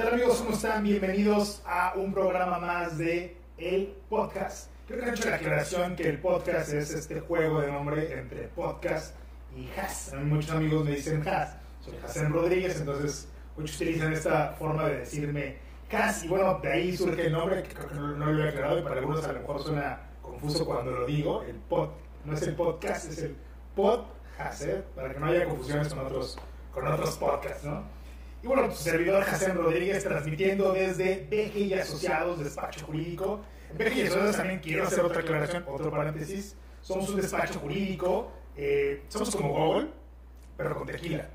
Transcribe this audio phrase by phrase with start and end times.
[0.00, 0.38] tal amigos?
[0.38, 0.82] ¿Cómo están?
[0.82, 4.70] Bienvenidos a un programa más de El Podcast.
[4.86, 8.48] Creo que han hecho la aclaración que el podcast es este juego de nombre entre
[8.48, 9.14] podcast
[9.54, 10.14] y Has.
[10.14, 11.54] Muchos amigos me dicen Has.
[11.82, 13.28] Soy Hassan Rodríguez, entonces
[13.58, 15.58] muchos utilizan esta forma de decirme
[15.92, 16.24] Has.
[16.24, 18.82] Y bueno, de ahí surge el nombre, que creo que no, lo he aclarado y
[18.82, 21.42] para algunos a lo mejor suena confuso cuando lo digo.
[21.42, 21.90] El pod,
[22.24, 23.36] no es el podcast, es el
[23.76, 24.82] podcast, ¿eh?
[24.96, 26.38] para que no haya confusiones con otros,
[26.72, 27.99] con otros podcasts, ¿no?
[28.42, 33.40] Y bueno, tu servidor Jacén Rodríguez transmitiendo desde BG y Asociados, despacho jurídico.
[33.76, 36.56] BG y Asociados también quiero hacer otra aclaración, otro paréntesis.
[36.80, 39.88] Somos un despacho jurídico, eh, somos como Google,
[40.56, 41.28] pero con tequila.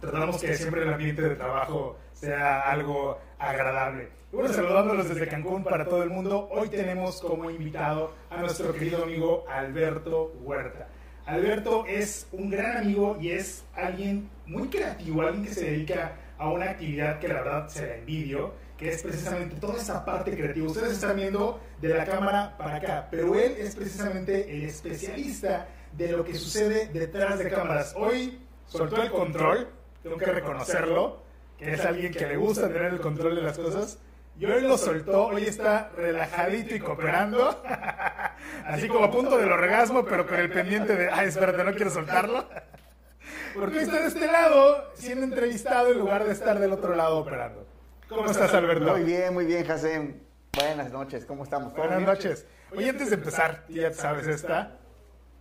[0.00, 4.10] Tratamos que siempre el ambiente de trabajo sea algo agradable.
[4.32, 8.72] Y bueno, saludándolos desde Cancún para todo el mundo, hoy tenemos como invitado a nuestro
[8.72, 10.87] querido amigo Alberto Huerta.
[11.28, 16.50] Alberto es un gran amigo y es alguien muy creativo, alguien que se dedica a
[16.50, 20.66] una actividad que la verdad se la envidio, que es precisamente toda esa parte creativa.
[20.66, 26.12] Ustedes están viendo de la cámara para acá, pero él es precisamente el especialista de
[26.12, 27.94] lo que sucede detrás de cámaras.
[27.94, 29.68] Hoy soltó el control,
[30.02, 31.22] tengo que reconocerlo,
[31.58, 33.98] que es alguien que le gusta tener el control de las cosas.
[34.40, 37.60] Y hoy lo soltó, hoy está relajadito y cooperando,
[38.64, 41.90] así como a punto del orgasmo, pero con el pendiente de, ay, espérate, no quiero
[41.90, 42.48] soltarlo.
[43.54, 47.66] Porque está de este lado siendo entrevistado en lugar de estar del otro lado operando.
[48.08, 48.92] ¿Cómo estás, Alberto?
[48.92, 50.22] Muy bien, muy bien, Jacén.
[50.52, 51.74] Buenas noches, ¿cómo estamos?
[51.74, 52.46] Buenas noches.
[52.74, 54.78] Oye, antes de empezar, ya sabes esta,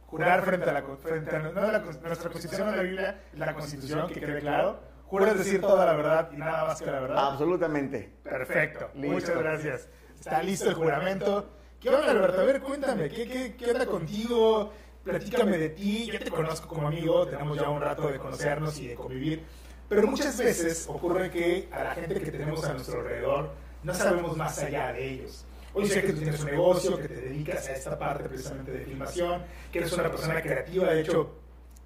[0.06, 4.40] jurar frente a, la, frente a, nuestra Constitución, a la Biblia, la Constitución, que quede
[4.40, 4.80] claro.
[5.06, 7.32] ¿Juras decir toda la verdad y nada más que la verdad?
[7.32, 8.12] Absolutamente.
[8.24, 8.90] Perfecto.
[8.94, 9.90] Muchas gracias.
[10.20, 11.50] Está listo el juramento.
[11.80, 12.42] ¿Qué onda, Alberto?
[12.42, 14.72] A ver, cuéntame, ¿qué, qué, qué onda contigo?
[15.08, 18.88] platícame de ti, yo te conozco como amigo, tenemos ya un rato de conocernos y
[18.88, 19.44] de convivir,
[19.88, 23.52] pero muchas veces ocurre que a la gente que tenemos a nuestro alrededor
[23.84, 25.46] no sabemos más allá de ellos.
[25.74, 28.80] Hoy sé que tú tienes un negocio, que te dedicas a esta parte precisamente de
[28.80, 31.36] filmación, que eres una persona creativa, de hecho,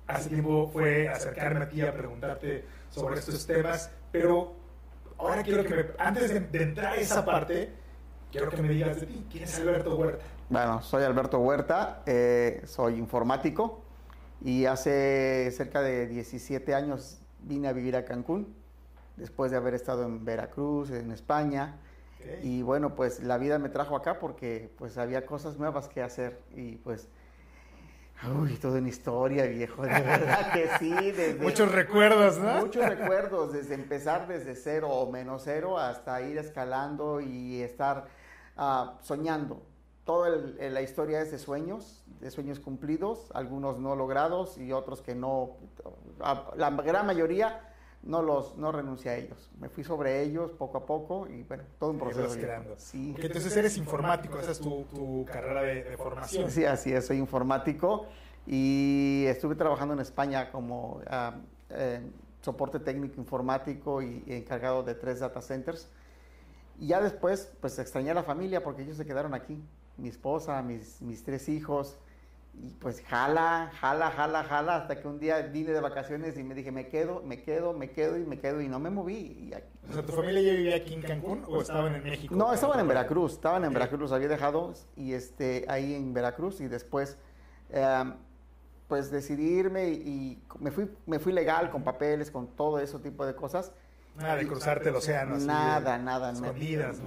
[0.07, 4.55] hace tiempo fue acercarme a ti a preguntarte sobre estos temas, pero
[5.17, 7.69] ahora quiero que me, antes de, de entrar a esa parte,
[8.31, 10.23] quiero que me digas de ti, ¿quién es Alberto Huerta?
[10.49, 13.81] Bueno, soy Alberto Huerta, eh, soy informático
[14.43, 18.55] y hace cerca de 17 años vine a vivir a Cancún,
[19.17, 21.77] después de haber estado en Veracruz, en España.
[22.43, 26.39] Y bueno, pues la vida me trajo acá porque pues había cosas nuevas que hacer
[26.55, 27.07] y pues...
[28.39, 30.93] Uy, toda una historia, viejo, de verdad que sí.
[31.41, 32.59] muchos recuerdos, ¿no?
[32.59, 38.05] Muchos recuerdos, desde empezar desde cero o menos cero hasta ir escalando y estar
[38.61, 39.61] uh, soñando
[40.05, 45.15] toda la historia es de sueños, de sueños cumplidos, algunos no logrados y otros que
[45.15, 45.57] no,
[46.55, 47.61] la gran mayoría
[48.03, 49.51] no los no renuncié a ellos.
[49.59, 52.35] Me fui sobre ellos poco a poco y bueno, todo un proceso.
[52.77, 53.11] Sí.
[53.11, 56.49] Porque entonces eres informático, esa es tu, carrera de, formación.
[56.49, 58.07] Sí, así es, soy informático
[58.47, 61.35] y estuve trabajando en España como ah,
[62.41, 65.87] soporte técnico informático y encargado de tres data centers.
[66.81, 69.63] Y ya después, pues extrañé a la familia porque ellos se quedaron aquí
[69.97, 71.99] mi esposa, mis, mis tres hijos.
[72.55, 76.55] Y pues jala, jala, jala, jala, hasta que un día vine de vacaciones y me
[76.55, 79.53] dije, me quedo, me quedo, me quedo y me quedo y no me moví.
[79.87, 82.35] o sea, ¿tu familia ya vivía aquí en Cancún o estaban en México?
[82.35, 86.61] No, estaban en Veracruz, estaban en Veracruz, los había dejado y este, ahí en Veracruz
[86.61, 87.15] y después
[87.69, 88.15] em,
[88.87, 93.23] pues decidí irme y, me, fui, me fui legal con papeles, con todo ese tipo
[93.23, 93.71] de cosas.
[94.17, 95.37] Nada de cruzarte el océano.
[95.37, 96.31] Nada, nada.
[96.33, 96.51] Me,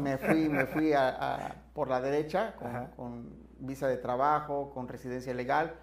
[0.00, 2.54] me, fui, me fui a, por la derecha
[2.96, 5.74] con, visa de trabajo, con residencia legal.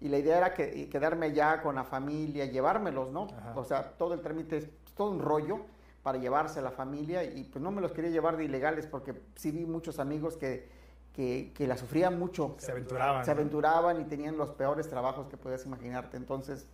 [0.00, 3.28] Y la idea era que, quedarme ya con la familia, llevármelos, ¿no?
[3.54, 5.60] O sea, todo el trámite es todo un rollo
[6.02, 9.14] para llevarse a la familia y pues no me los quería llevar de ilegales porque
[9.36, 10.68] sí vi muchos amigos que,
[11.14, 12.56] que, la sufrían mucho.
[12.58, 13.24] Se aventuraban.
[13.24, 16.16] Se aventuraban y tenían los peores trabajos que puedes imaginarte.
[16.16, 16.66] Entonces,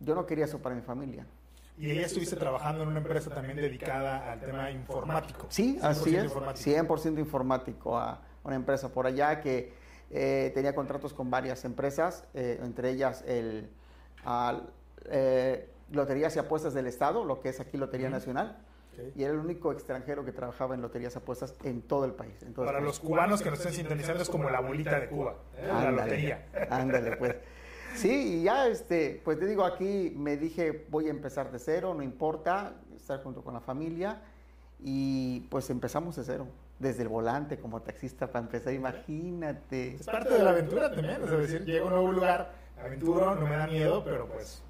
[0.00, 1.24] yo no quería eso para mi familia.
[1.76, 5.46] Y ella estuviste trabajando en una empresa también dedicada al tema informático.
[5.48, 6.32] Sí, así es.
[6.32, 9.72] 100% informático a una empresa por allá que
[10.10, 13.68] eh, tenía contratos con varias empresas, eh, entre ellas el
[15.10, 18.58] eh, Loterías y Apuestas del Estado, lo que es aquí Lotería Nacional.
[19.16, 22.46] Y era el único extranjero que trabajaba en loterías apuestas en todo el país.
[22.54, 25.34] Para los cubanos que nos estén sintonizando es como la bolita de Cuba,
[25.66, 26.46] la lotería.
[26.70, 27.34] Ándale, pues.
[27.94, 31.94] Sí, y ya, este, pues te digo, aquí me dije, voy a empezar de cero,
[31.94, 34.20] no importa, estar junto con la familia.
[34.80, 36.46] Y pues empezamos de cero,
[36.78, 39.94] desde el volante como taxista para empezar, imagínate.
[39.94, 43.46] Es parte de la aventura también, es decir, llego a un nuevo lugar, aventuro, no
[43.46, 44.62] me da miedo, pero pues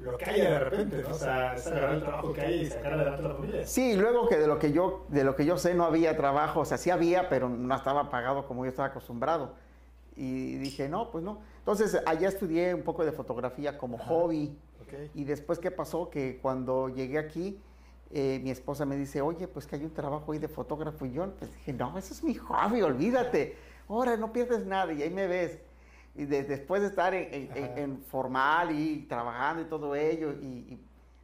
[0.00, 1.14] lo que haya de repente, ¿no?
[1.14, 3.66] O sea, es agarrar el trabajo que hay y sacar adelante la familia.
[3.66, 6.60] Sí, luego que de lo que yo de lo que yo sé no había trabajo,
[6.60, 9.54] o sea, sí había, pero no estaba pagado como yo estaba acostumbrado.
[10.16, 11.40] Y dije, no, pues no.
[11.60, 14.56] Entonces, allá estudié un poco de fotografía como hobby.
[14.82, 15.10] Okay.
[15.14, 16.10] Y después, ¿qué pasó?
[16.10, 17.60] Que cuando llegué aquí,
[18.10, 21.06] eh, mi esposa me dice, oye, pues que hay un trabajo ahí de fotógrafo.
[21.06, 23.56] Y yo pues dije, no, eso es mi hobby, olvídate.
[23.88, 24.92] Ahora no pierdes nada.
[24.92, 25.58] Y ahí me ves.
[26.16, 30.80] Y de- después de estar en, formal y trabajando y todo ello, y, y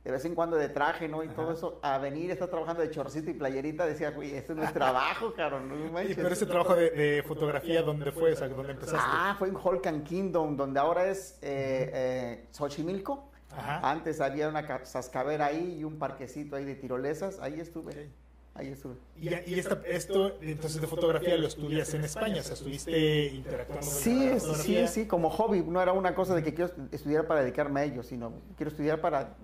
[0.07, 1.25] de vez en cuando de traje, ¿no?
[1.25, 4.63] Y todo eso, a venir, estar trabajando de chorcito y playerita, decía, güey, esto no
[4.63, 6.15] es trabajo, no Oye, manches".
[6.15, 8.33] pero ese trabajo de, de fotografía, ¿dónde fue?
[8.33, 9.01] O sea, ¿dónde empezaste?
[9.03, 13.33] Ah, fue en Holcan Kingdom, donde ahora es eh, eh, Xochimilco.
[13.51, 13.81] Ajá.
[13.91, 17.41] Antes había una cascabera ahí y un parquecito ahí de tirolesas.
[17.41, 18.09] Ahí estuve.
[18.55, 18.95] Ahí estuve.
[19.17, 23.85] Y, y esta- esto, entonces, de fotografía lo estudias en España, o sea, estuviste interactuando
[23.85, 25.63] con la Sí, sí, sí, como hobby.
[25.63, 29.01] No era una cosa de que quiero estudiar para dedicarme a ello, sino quiero estudiar
[29.01, 29.35] para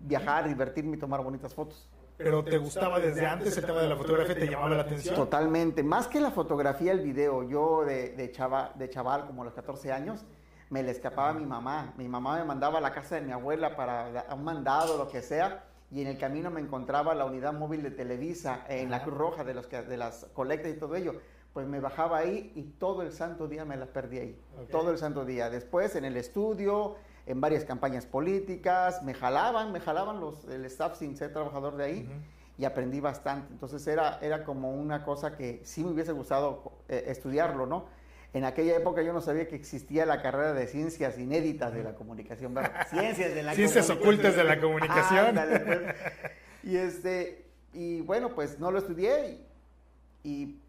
[0.00, 1.88] viajar, divertirme y tomar bonitas fotos.
[2.16, 5.14] Pero te gustaba desde antes el tema de la fotografía, te llamaba la atención.
[5.14, 5.84] Totalmente.
[5.84, 7.44] Más que la fotografía, el video.
[7.48, 10.24] Yo de, de, chava- de chaval, como a los 14 años,
[10.68, 11.94] me le escapaba a mi mamá.
[11.96, 15.22] Mi mamá me mandaba a la casa de mi abuela para un mandado, lo que
[15.22, 15.64] sea.
[15.92, 19.04] Y en el camino me encontraba la unidad móvil de Televisa en la.
[19.04, 21.14] Cruz Roja de, los de las colectas y todo ello.
[21.52, 24.40] Pues me bajaba ahí y todo el santo día me la perdí ahí.
[24.72, 25.50] Todo el santo día.
[25.50, 26.96] Después en el estudio,
[27.28, 31.84] en varias campañas políticas, me jalaban, me jalaban los, el staff sin ser trabajador de
[31.84, 32.20] ahí Ujú.
[32.56, 33.52] y aprendí bastante.
[33.52, 37.84] Entonces era, era como una cosa que sí me hubiese gustado eh, estudiarlo, ¿no?
[38.32, 41.94] En aquella época yo no sabía que existía la carrera de ciencias inéditas de la
[41.94, 42.54] comunicación.
[42.54, 42.86] ¿verdad?
[42.90, 45.26] Ciencias de la Ciencias ocultas de la comunicación.
[45.26, 45.80] Ándale, pues.
[46.64, 49.30] Y este, y bueno, pues no lo estudié
[50.24, 50.60] y, y,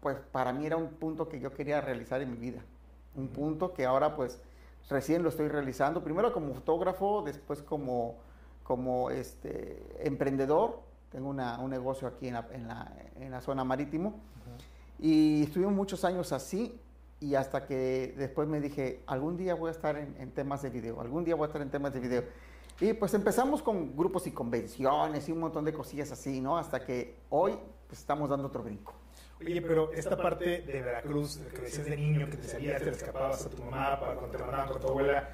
[0.00, 2.62] pues para mí era un punto que yo quería realizar en mi vida.
[3.14, 4.40] Un punto que ahora pues
[4.88, 8.16] recién lo estoy realizando, primero como fotógrafo, después como,
[8.62, 10.80] como este, emprendedor.
[11.10, 14.20] Tengo una- un negocio aquí en la, en la- en la zona marítimo.
[14.98, 16.78] Y estuvimos muchos años así
[17.20, 20.70] y hasta que después me dije, algún día voy a estar en, en temas de
[20.70, 22.24] video, algún día voy a estar en temas de video.
[22.80, 26.56] Y pues empezamos con grupos y convenciones y un montón de cosillas así, ¿no?
[26.56, 28.94] Hasta que hoy pues, estamos dando otro brinco.
[29.40, 33.46] Oye, pero esta parte de Veracruz, que decías de niño, que te salías, te escapabas
[33.46, 35.28] a tu mamá para cuando te mandaban con tu abuela,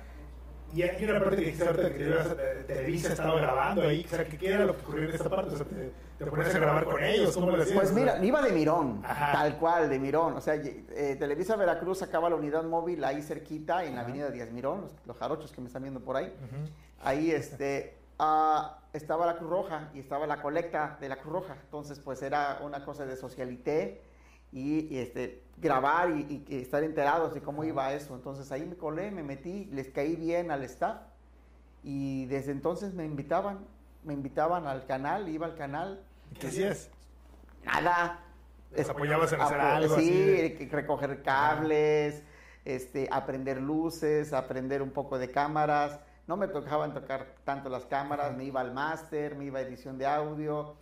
[0.75, 4.25] y hay una parte que dijiste ahorita que te Televisa estaba grabando ahí, o sea,
[4.25, 5.55] ¿qué, era lo que ocurría en esta parte?
[5.55, 7.79] O sea, te, te ponías a grabar con ellos, ¿cómo lo hacías?
[7.79, 9.32] Pues mira, iba de Mirón, Ajá.
[9.32, 10.35] tal cual, de Mirón.
[10.35, 14.50] O sea, eh, Televisa Veracruz sacaba la unidad móvil ahí cerquita, en la avenida Díaz
[14.50, 16.32] Mirón, los, los jarochos que me están viendo por ahí.
[17.00, 21.57] Ahí este, ah, estaba la Cruz Roja y estaba la colecta de la Cruz Roja.
[21.65, 24.03] Entonces, pues era una cosa de socialité
[24.53, 28.15] y, y, este, grabar y, y estar enterados de cómo iba eso.
[28.15, 30.99] Entonces ahí me colé, me metí, les caí bien al staff
[31.83, 33.59] y desde entonces me invitaban,
[34.05, 36.03] me invitaban al canal, iba al canal.
[36.33, 36.91] ¿Y ¿Qué hacías?
[37.65, 38.21] Nada.
[38.75, 42.23] ¿Les apoyabas en hacer algo Sí, de- recoger cables,
[42.65, 46.01] este, aprender luces, aprender un poco de cámaras.
[46.26, 49.96] No me tocaban tocar tanto las cámaras, me iba al máster, me iba a edición
[49.96, 50.75] de audio,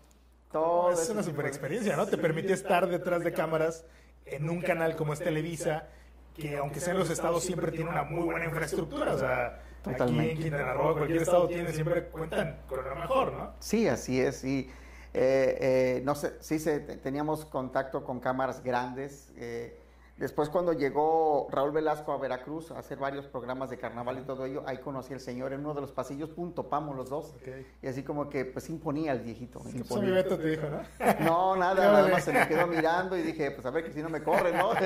[0.50, 0.92] todo.
[0.92, 2.06] es una super experiencia, ¿no?
[2.06, 3.84] Te permite estar detrás de cámaras
[4.24, 5.86] en un canal como es Televisa,
[6.34, 9.46] que aunque sea en los estados siempre tiene una muy buena infraestructura, o sea,
[9.82, 10.32] aquí Totalmente.
[10.32, 13.52] en Quintana Roo, cualquier estado tiene, siempre cuentan con lo mejor, ¿no?
[13.58, 14.42] Sí, así es.
[14.44, 14.70] Y,
[15.12, 15.58] eh,
[15.98, 19.30] eh, no sé, sí se, te- teníamos contacto con cámaras grandes.
[19.36, 19.78] eh,
[20.16, 24.44] después cuando llegó Raúl Velasco a Veracruz a hacer varios programas de carnaval y todo
[24.44, 27.34] ello, ahí conocí al señor en uno de los pasillos, punto, pamos los dos.
[27.82, 29.60] Y así como que pues imponía al viejito.
[29.60, 30.24] Sí, imponía.
[30.24, 30.82] pues, te dijo, ¿no?
[31.24, 34.02] No, nada, nada más se me quedó mirando y dije, pues a ver que si
[34.02, 34.70] no me corre, ¿no?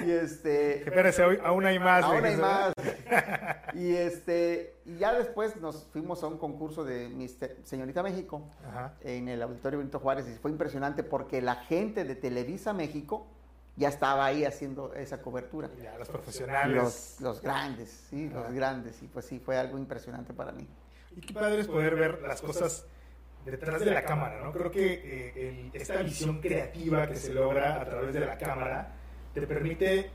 [0.00, 2.02] Y este, espérese, aún hay más.
[2.02, 2.72] aún hay más.
[3.74, 8.50] Y este, y ya después nos fuimos a un concurso de Mister Señorita México.
[8.68, 8.94] Ajá.
[9.02, 13.26] en el Auditorio Benito Juárez y fue impresionante porque la gente de Televisa México
[13.76, 15.68] ya estaba ahí haciendo esa cobertura.
[15.82, 16.76] Ya, los profesionales.
[16.76, 19.02] Los, los grandes, sí, los grandes.
[19.02, 20.66] Y pues sí, fue algo impresionante para mí.
[21.16, 22.86] Y qué padre es poder ver las cosas
[23.44, 24.52] detrás de la cámara, ¿no?
[24.52, 28.92] Creo que eh, el- esta visión creativa que se logra a través de la cámara
[29.34, 30.10] te permite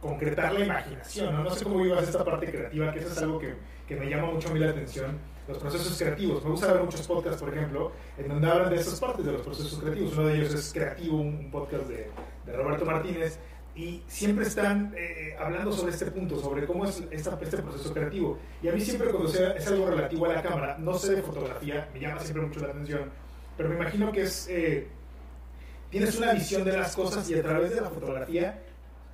[0.00, 1.44] concretar la imaginación, ¿no?
[1.44, 3.54] No sé cómo vivas esta parte creativa, que eso es algo que,
[3.86, 6.42] que me llama mucho a mí la atención, los procesos creativos.
[6.42, 9.42] Me gusta ver muchos podcasts, por ejemplo, en donde hablan de esas partes de los
[9.42, 10.12] procesos creativos.
[10.14, 12.10] Uno de ellos es Creativo, un podcast de,
[12.50, 13.38] de Roberto Martínez,
[13.74, 18.38] y siempre están eh, hablando sobre este punto, sobre cómo es esta- este proceso creativo.
[18.62, 21.22] Y a mí siempre cuando sea- es algo relativo a la cámara, no sé de
[21.22, 23.10] fotografía, me llama siempre mucho la atención,
[23.56, 24.48] pero me imagino que es...
[24.50, 24.88] eh,
[25.90, 28.62] tienes una visión de las cosas y a través de la fotografía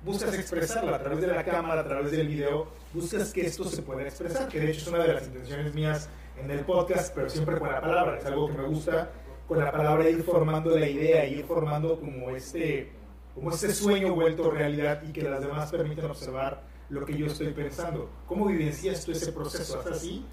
[0.03, 3.81] buscas expresarla a través de la cámara, a través del video, buscas que esto se
[3.81, 6.09] pueda expresar, que de hecho es una de las intenciones mías
[6.41, 9.09] en el podcast, pero siempre con la palabra, es algo que me gusta,
[9.47, 12.91] con la palabra ir formando la idea, ir formando como este,
[13.37, 17.53] como este sueño vuelto realidad y que las demás permitan observar lo que yo estoy
[17.53, 18.09] pensando.
[18.25, 19.79] ¿Cómo vivencias tú ese proceso?
[19.81, 20.25] ¿Es así?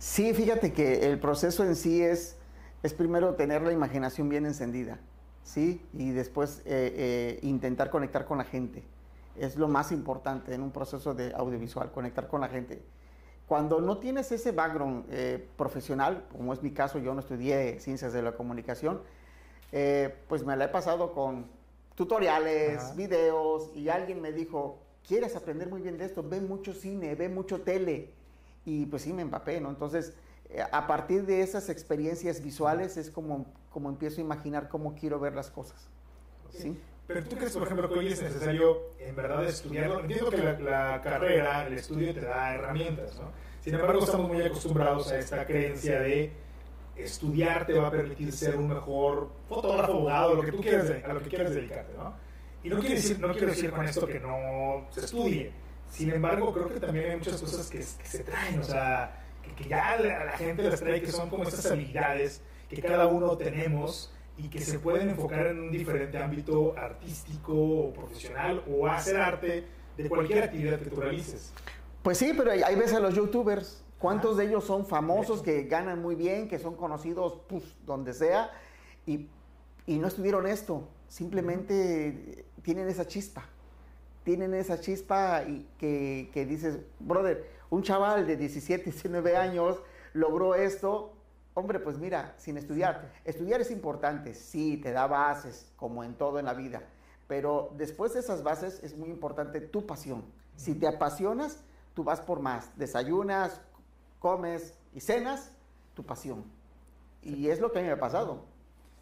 [0.00, 2.36] Sí, fíjate que el proceso en sí es,
[2.82, 4.98] es primero tener la imaginación bien encendida,
[5.44, 5.86] ¿sí?
[5.92, 8.82] Y después eh, eh, intentar conectar con la gente.
[9.36, 12.82] Es lo más importante en un proceso de audiovisual, conectar con la gente.
[13.46, 18.12] Cuando no tienes ese background eh, profesional, como es mi caso, yo no estudié ciencias
[18.12, 19.00] de la comunicación,
[20.28, 21.46] pues me la he pasado con
[21.94, 26.22] tutoriales, videos, y alguien me dijo, ¿quieres aprender muy bien de esto?
[26.22, 28.10] Ve mucho cine, ve mucho tele
[28.64, 29.70] y pues sí me empapé, ¿no?
[29.70, 30.14] Entonces,
[30.50, 35.18] eh, a partir de esas experiencias visuales es como, como empiezo a imaginar cómo quiero
[35.18, 35.88] ver las cosas.
[36.50, 36.78] ¿sí?
[37.06, 40.00] Pero tú crees, por ejemplo, que hoy es necesario en verdad estudiarlo.
[40.00, 43.30] Entiendo que la, carrera, el estudio te da herramientas, ¿no?
[43.60, 46.32] Sin embargo, estamos muy acostumbrados a esta creencia de
[46.96, 51.12] estudiar te va a permitir ser un mejor fotógrafo, abogado, lo que tú quieras, a
[51.12, 52.14] lo que quieras dedicarte, ¿no?
[52.62, 55.52] Y no quiero decir, no quiero decir con esto que no se estudie,
[55.90, 59.24] sin embargo, creo que también hay muchas cosas que, se traen, o sea,
[59.56, 63.36] que, ya la, la, gente las trae, que son como estas habilidades que cada uno
[63.36, 69.16] tenemos y que se pueden enfocar en un diferente ámbito artístico o profesional o hacer
[69.18, 69.64] arte
[69.96, 71.52] de cualquier actividad que tú realices.
[72.02, 76.02] Pues sí, pero hay, veces a los youtubers, ¿cuántos de ellos son famosos, que ganan
[76.02, 78.50] muy bien, que son conocidos pues, donde sea
[79.06, 79.30] y,
[79.86, 80.88] y no estuvieron esto?
[81.08, 83.46] Simplemente tienen esa chispa
[84.24, 89.78] tienen esa chispa y que, que dices, brother, un chaval de 17, 19 años
[90.12, 91.12] logró esto,
[91.54, 93.12] hombre, pues mira, sin estudiar.
[93.24, 96.82] Estudiar es importante, sí, te da bases, como en todo en la vida,
[97.26, 100.24] pero después de esas bases es muy importante tu pasión.
[100.56, 101.58] Si te apasionas,
[101.94, 102.76] tú vas por más.
[102.76, 103.60] Desayunas,
[104.22, 105.52] comes y cenas,
[105.94, 106.44] tu pasión.
[107.22, 108.44] Y es lo que a mí me ha pasado.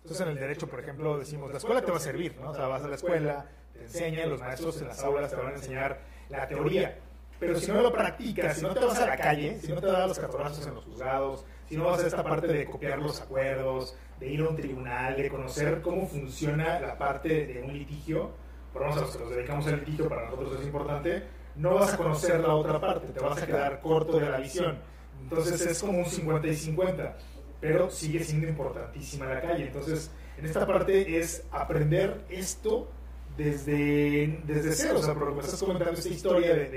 [0.03, 2.51] Entonces en el derecho, por ejemplo, decimos, la escuela te va a servir, ¿no?
[2.51, 5.49] O sea, vas a la escuela, te enseñan, los maestros en las aulas te van
[5.49, 6.01] a enseñar
[6.31, 6.99] la teoría.
[7.39, 9.87] Pero si no lo practicas, si no te vas a la calle, si no te
[9.87, 13.21] das los catorrazos en los juzgados, si no vas a esta parte de copiar los
[13.21, 18.31] acuerdos, de ir a un tribunal, de conocer cómo funciona la parte de un litigio,
[18.73, 21.23] por lo menos a los que nos dedicamos al litigio, para nosotros es importante,
[21.57, 24.79] no vas a conocer la otra parte, te vas a quedar corto de la visión.
[25.23, 27.17] Entonces es como un 50 y 50,
[27.61, 29.67] pero sigue siendo importantísima la calle.
[29.67, 32.89] Entonces, en esta parte es aprender esto
[33.37, 36.69] desde, desde cero, o sea, porque me estás comentando esta historia de,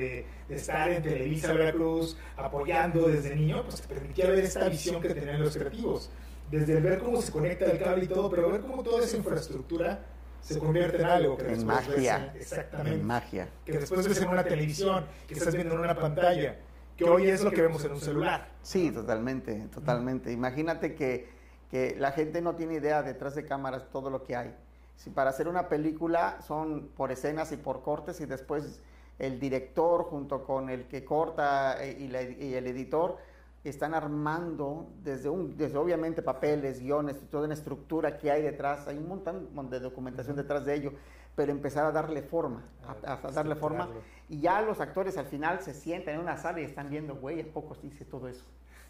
[0.48, 5.10] de, estar en Televisa Veracruz apoyando desde niño, pues te permitía ver esta visión que
[5.10, 6.10] tenían los creativos,
[6.52, 10.06] desde ver cómo se conecta el cable y todo, pero ver cómo toda esa infraestructura
[10.42, 14.28] se convierte en algo que en magia, ves exactamente, en magia, que después ves en
[14.28, 16.60] una televisión, que estás viendo en una pantalla,
[16.98, 18.50] que hoy es lo que vemos en un celular.
[18.62, 20.32] Sí, totalmente, totalmente.
[20.32, 21.30] Imagínate que,
[21.70, 24.56] que la gente no tiene idea detrás de cámaras todo lo que hay.
[24.96, 28.82] Si para hacer una película son por escenas y por cortes y después
[29.20, 33.18] el director junto con el que corta eh, y, el editor
[33.64, 38.98] están armando desde, un, desde obviamente papeles, guiones, toda una estructura que hay detrás, hay
[38.98, 40.94] un montón de documentación detrás de ello,
[41.36, 42.64] pero empezar a darle forma,
[43.06, 43.90] a, darle forma.
[44.30, 47.42] Y ya los actores al final se sientan en una sala y están viendo, güey,
[47.42, 48.46] ¿a poco hice todo eso?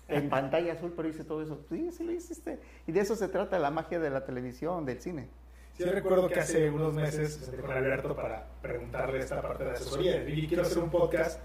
[0.07, 1.59] En pantalla azul, pero hice todo eso.
[1.69, 2.59] Sí, sí lo hiciste.
[2.85, 5.29] Y de eso se trata la magia de la televisión, del cine.
[5.77, 9.71] Sí, recuerdo que hace unos meses me senté con Alberto para preguntarle esta parte de
[9.71, 10.29] asesoría.
[10.29, 11.39] Y quiero hacer un podcast,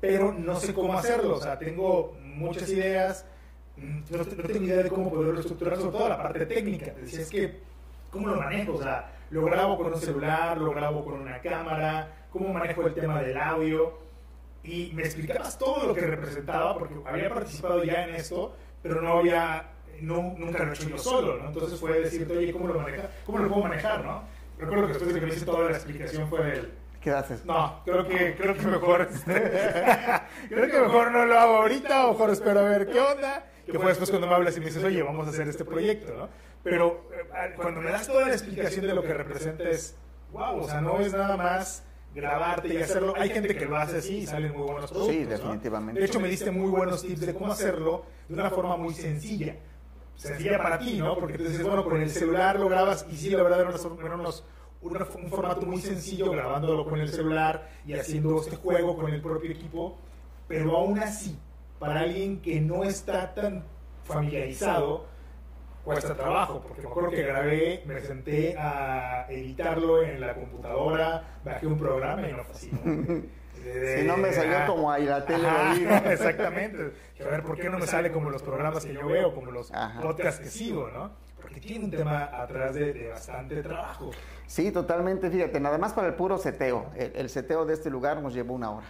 [0.00, 1.36] pero no sé cómo hacerlo.
[1.36, 3.24] O sea, tengo muchas ideas,
[3.76, 6.92] mm, no, tengo idea de cómo poderlo estructurar, sobre todo la parte técnica.
[6.92, 7.60] Te decía, es que,
[8.10, 8.74] ¿cómo lo manejo?
[8.74, 12.94] O sea, lo grabo con un celular, lo grabo con una cámara, ¿cómo manejo el
[12.94, 13.98] tema del audio?
[14.64, 19.18] Y me explicabas todo lo que representaba, porque había participado ya en esto, pero no
[19.18, 21.48] había no, nunca lo he hecho yo solo, ¿no?
[21.48, 24.22] Entonces fue decirte, oye, ¿cómo lo, maneja, ¿cómo lo puedo manejar, no?
[24.58, 26.72] Recuerdo que después de que me hice toda la explicación fue el...
[27.00, 27.44] ¿Qué haces?
[27.44, 29.08] No, creo que, creo que mejor...
[30.48, 33.44] creo que mejor no lo hago ahorita, o mejor espero a ver qué onda.
[33.66, 36.14] Que fue después cuando me hablas y me dices, oye, vamos a hacer este proyecto,
[36.16, 36.28] ¿no?
[36.62, 39.96] Pero eh, cuando me das toda la explicación de lo que representa es,
[40.32, 41.84] wow, o sea, no es nada más
[42.14, 43.14] grabarte y hacerlo.
[43.16, 45.14] Hay gente que lo hace así y salen muy buenos productos.
[45.14, 46.00] Sí, definitivamente.
[46.00, 49.56] De hecho, me diste muy buenos tips de cómo hacerlo de una forma muy sencilla
[50.18, 51.16] sencilla para ti, ¿no?
[51.16, 53.70] Porque tú dices, bueno, con el celular lo grabas y sí, la verdad era,
[54.14, 54.44] unos,
[54.82, 59.52] un formato muy sencillo grabándolo con el celular y haciendo este juego con el propio
[59.52, 59.96] equipo,
[60.48, 61.38] pero aún así,
[61.78, 63.64] para alguien que no está tan
[64.04, 65.06] familiarizado,
[65.94, 71.66] cuesta trabajo, porque me acuerdo que grabé, me senté a editarlo en la computadora, bajé
[71.66, 72.70] un programa y no fue así.
[73.96, 75.46] si no me salió como ahí la tele.
[75.46, 76.92] Ajá, exactamente.
[77.20, 79.72] A ver, ¿por qué no me sale como los programas que yo veo, como los
[79.72, 80.00] Ajá.
[80.00, 81.10] podcasts que sigo, no?
[81.40, 84.10] Porque tiene un tema atrás de, de bastante trabajo.
[84.46, 85.30] Sí, totalmente.
[85.30, 86.86] Fíjate, nada más para el puro seteo.
[86.96, 88.86] El, el seteo de este lugar nos llevó una hora.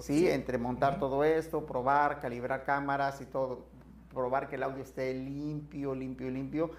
[0.00, 3.64] Sí, entre montar todo esto, probar, calibrar cámaras y todo,
[4.16, 6.70] probar que el audio esté limpio, limpio, limpio.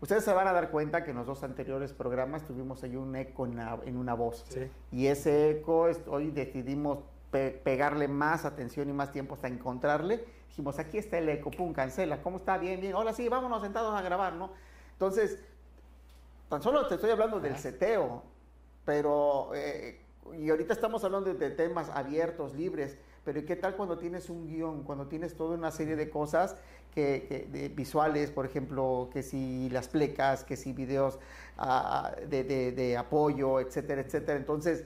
[0.00, 3.14] Ustedes se van a dar cuenta que en los dos anteriores programas tuvimos ahí un
[3.16, 4.44] eco en, la- en una voz.
[4.48, 4.70] Sí.
[4.92, 6.98] Y ese eco, es- hoy decidimos
[7.30, 10.24] pe- pegarle más atención y más tiempo hasta encontrarle.
[10.48, 12.22] Dijimos, aquí está el eco, pum, cancela.
[12.22, 12.58] ¿Cómo está?
[12.58, 12.94] Bien, bien.
[12.94, 14.50] Hola, sí, vámonos sentados a grabar, ¿no?
[14.92, 15.42] Entonces,
[16.48, 18.22] tan solo te estoy hablando del seteo,
[18.84, 20.00] pero, eh,
[20.38, 24.46] y ahorita estamos hablando de temas abiertos, libres, pero ¿y qué tal cuando tienes un
[24.46, 26.56] guion, cuando tienes toda una serie de cosas
[26.94, 31.18] que, que- de visuales, por ejemplo, que si las plecas, que si videos
[31.58, 34.38] ah, de, de- de apoyo, etcétera, etcétera?
[34.38, 34.84] Entonces,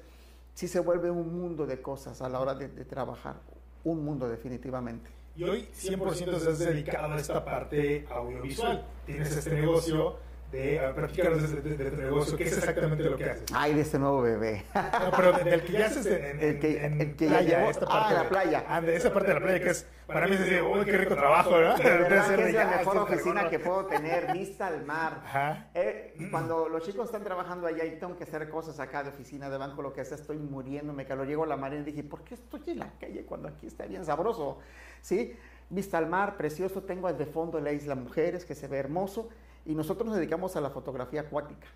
[0.54, 3.36] sí se vuelve un mundo de cosas a la hora de, de trabajar,
[3.84, 5.10] un mundo definitivamente.
[5.36, 8.84] Y hoy 100% estás dedicado a esta parte audiovisual.
[9.06, 10.16] Tienes este negocio
[10.50, 13.44] de, a platícanos de, de- de tu negocio, ¿qué es exactamente lo que haces?
[13.54, 14.64] Ay, de este nuevo bebé.
[14.74, 17.58] No, pero de- del que ya haces en, El que- en el que ya playa,
[17.58, 18.64] llevó- esta ah, la playa.
[18.66, 20.96] Ah, de esa parte de la playa que es, para mí es decir, uy, qué
[20.96, 24.66] rico trabajo, verdad que de es la mejor esto es oficina que puedo tener, vista
[24.68, 25.20] al mar.
[25.24, 25.66] Ajá.
[25.74, 29.50] Eh, cuando los chicos están trabajando allá y tengo que hacer cosas acá de oficina,
[29.50, 32.02] de banco, lo que sea, estoy muriéndome, que lo llego a la marina y dije,
[32.04, 34.58] ¿por qué estoy en la calle cuando aquí está bien sabroso?
[35.02, 35.36] ¿Sí?
[35.70, 39.28] Vista al mar, precioso, tengo de fondo la isla Mujeres, que se ve hermoso,
[39.68, 41.66] y nosotros nos dedicamos a la fotografía acuática.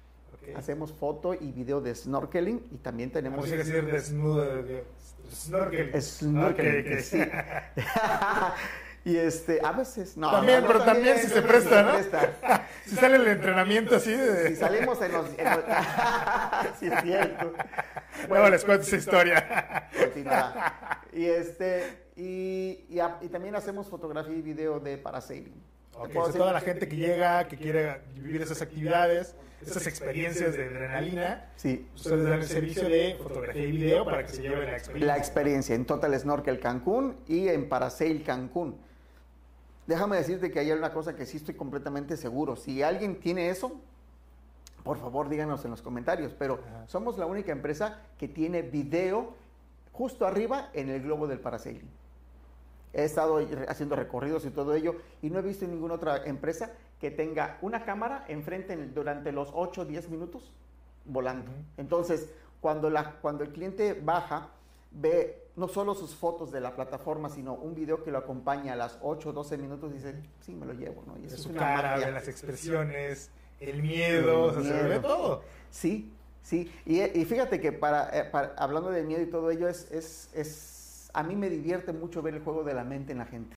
[0.56, 3.36] Hacemos foto y video de snorkeling y también tenemos...
[3.44, 4.84] Como si decir de, de-
[5.30, 6.02] snorkel.
[6.02, 6.98] Snorkeling, Ok, ok.
[7.00, 7.22] sí.
[9.04, 10.30] y este, a veces, no.
[10.32, 11.92] También, no, pero también si se presta, ¿no?
[11.92, 12.66] presta.
[12.86, 14.48] Si sale el entrenamiento así de...
[14.48, 15.26] Si salimos en los...
[15.38, 15.60] en los-
[16.80, 17.52] sí, es cierto.
[18.28, 19.88] Luego les cuento esa historia.
[19.96, 21.00] Continúa.
[21.12, 25.71] Y este, y, y, a- y también hacemos fotografía y video de parasailing.
[25.94, 29.86] Ok, Puedo so decir- toda la gente que llega, que quiere vivir esas actividades, esas
[29.86, 31.86] experiencias de adrenalina, Sí.
[31.94, 35.06] ustedes dan el servicio de fotografía y video para que se lleven la experiencia.
[35.06, 38.76] La experiencia en Total Snorkel Cancún y en Parasail Cancún.
[39.86, 42.56] Déjame decirte que hay una cosa que sí estoy completamente seguro.
[42.56, 43.80] Si alguien tiene eso,
[44.84, 46.32] por favor díganos en los comentarios.
[46.38, 46.88] Pero Ajá.
[46.88, 49.34] somos la única empresa que tiene video
[49.92, 51.88] justo arriba en el globo del parasailing.
[52.94, 57.10] He estado haciendo recorridos y todo ello y no he visto ninguna otra empresa que
[57.10, 60.52] tenga una cámara enfrente en- durante los 8 o 10 minutos
[61.04, 61.50] volando.
[61.76, 62.28] Entonces,
[62.60, 64.48] cuando, la, cuando el cliente baja,
[64.90, 68.76] ve no solo sus fotos de la plataforma, sino un video que lo acompaña a
[68.76, 71.18] las 8 o 12 minutos, dice, sí, me lo llevo, ¿no?
[71.18, 75.00] Y eso es su cara, de las expresiones, el miedo, o sea, se ve miedo.
[75.00, 75.42] todo.
[75.70, 76.72] Sí, sí.
[76.86, 80.30] Y, y fíjate que para, eh, para- hablando de miedo y todo ello, es, es,
[80.34, 80.71] es,
[81.12, 83.54] a mí me divierte mucho ver el juego de la mente en la gente.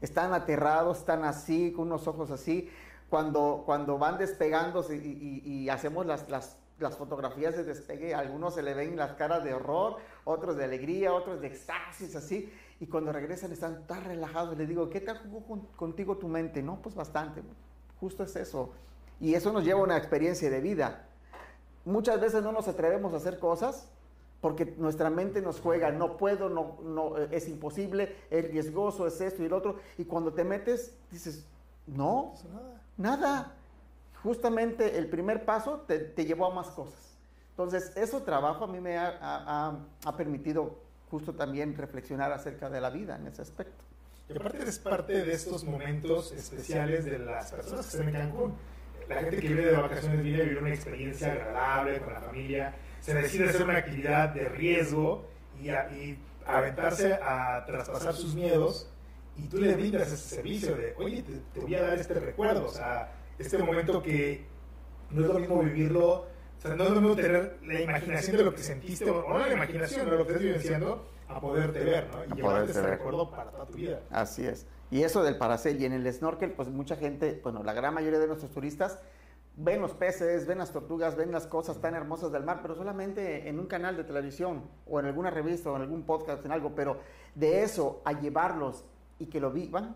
[0.00, 2.70] Están aterrados, están así, con unos ojos así.
[3.10, 6.56] Cuando, cuando van despegándose y, hacemos las, las,
[6.96, 11.40] fotografías de despegue, algunos se le ven las caras de horror, otros de alegría, otros
[11.40, 12.50] de éxtasis, así.
[12.78, 14.56] Y cuando regresan están tan relajados.
[14.56, 16.62] Les digo, ¿qué tal jugó con- contigo tu mente?
[16.62, 17.42] No, pues bastante.
[17.98, 18.72] Justo es eso.
[19.20, 21.06] Y eso nos lleva a una experiencia de vida.
[21.84, 23.90] Muchas veces no nos atrevemos a hacer cosas
[24.40, 29.20] porque nuestra mente nos juega, no puedo, no, no, eh, es imposible, es riesgoso, es
[29.20, 29.76] esto y el otro.
[29.98, 31.44] Y cuando te metes, dices,
[31.86, 32.34] no,
[32.96, 33.16] nada.
[33.18, 33.54] nada.
[34.22, 37.16] Justamente el primer paso te, te llevó a más cosas.
[37.50, 40.78] Entonces, eso trabajo a mí me ha, ha- ha- ha permitido
[41.10, 43.84] justo también reflexionar acerca de la vida en ese aspecto.
[44.28, 48.54] Y aparte eres parte de estos momentos especiales de las personas que están en Cancún.
[49.10, 52.74] La gente que viene de vacaciones viene a vivir una experiencia agradable con la familia,
[53.00, 55.26] se decide hacer una actividad de riesgo
[55.60, 58.90] y, a- y aventarse a traspasar sus miedos
[59.36, 62.66] y tú le brindas ese servicio de, oye, te, te voy a dar este recuerdo,
[62.66, 64.44] o sea, este momento que
[65.10, 66.26] no es lo mismo vivirlo, o
[66.60, 69.52] sea, no es lo mismo tener la imaginación de lo que sentiste, o no la
[69.52, 72.24] imaginación de lo que estás vivenciando, a poderte ver, ¿no?
[72.24, 74.00] Y llevarte ese recuerdo para toda tu vida.
[74.10, 74.66] Así es.
[74.90, 78.18] Y eso del parasail y en el snorkel, pues mucha gente, bueno, la gran mayoría
[78.18, 78.98] de nuestros turistas
[79.56, 83.48] ven los peces, ven las tortugas, ven las cosas tan hermosas del mar, pero solamente
[83.48, 86.74] en un canal de televisión o en alguna revista o en algún podcast, en algo,
[86.74, 86.98] pero
[87.34, 88.84] de eso a llevarlos
[89.18, 89.94] y que lo vivan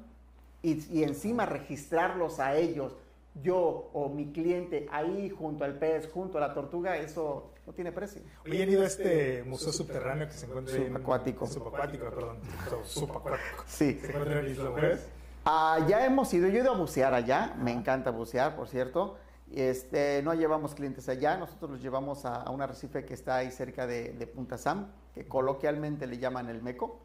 [0.62, 2.94] y, y encima registrarlos a ellos,
[3.42, 7.92] yo o mi cliente ahí junto al pez, junto a la tortuga, eso no tiene
[7.92, 8.22] precio.
[8.44, 10.86] Oye, han ido a este museo subterráneo que se encuentra en...
[10.88, 11.46] Subacuático.
[11.46, 12.38] Subacuático, perdón.
[12.84, 13.64] Subacuático.
[13.66, 13.98] Sí.
[14.00, 15.06] Se encuentra en Isla Mujeres.
[15.44, 19.18] Ah, ya hemos ido, yo he ido a bucear allá, me encanta bucear, por cierto.
[19.52, 23.50] Este, no llevamos clientes allá, nosotros los llevamos a, a un arrecife que está ahí
[23.50, 27.00] cerca de, de Punta Sam, que coloquialmente le llaman el Meco.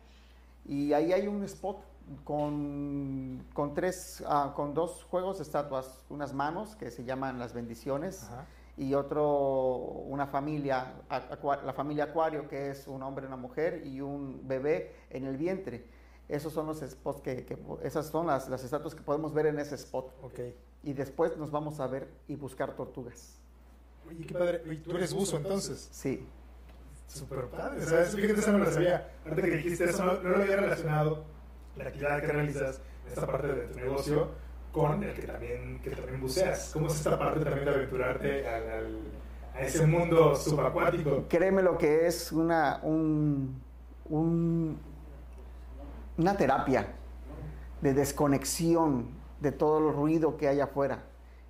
[0.65, 1.88] Y ahí hay un spot
[2.23, 7.53] con, con tres, ah, con dos juegos de estatuas, unas manos que se llaman las
[7.53, 8.45] bendiciones Ajá.
[8.77, 9.67] y otro,
[10.07, 14.93] una familia, acua- la familia Acuario, que es un hombre, una mujer y un bebé
[15.09, 15.85] en el vientre.
[16.27, 19.59] Esos son los spots que, que- esas son las, las estatuas que podemos ver en
[19.59, 20.13] ese spot.
[20.23, 20.39] Ok.
[20.83, 23.39] Y después nos vamos a ver y buscar tortugas.
[24.07, 24.61] Oye, qué padre.
[24.67, 25.89] Oye, tú eres buzo entonces.
[25.91, 26.25] Sí.
[27.07, 27.83] Súper padre.
[27.83, 29.11] O sea, es- fíjate, eso no lo sabía.
[29.25, 31.25] Ahorita que dijiste eso, no, no lo había relacionado
[31.83, 34.27] la actividad que realizas, esta parte de tu negocio,
[34.71, 36.71] con el que también, que también buceas.
[36.73, 41.25] ¿Cómo es esta parte también de aventurarte a ese mundo subacuático?
[41.27, 43.59] Créeme lo que es una, un,
[44.09, 44.77] un-
[46.17, 46.87] una terapia
[47.81, 49.07] de desconexión
[49.39, 51.03] de todo el ruido que hay afuera.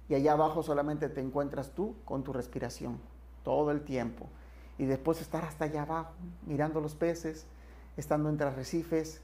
[0.07, 2.99] Y allá abajo solamente te encuentras tú con tu respiración,
[3.43, 4.27] todo el tiempo.
[4.77, 6.13] Y después estar hasta allá abajo,
[6.45, 7.45] mirando los peces,
[7.97, 9.21] estando entre arrecifes,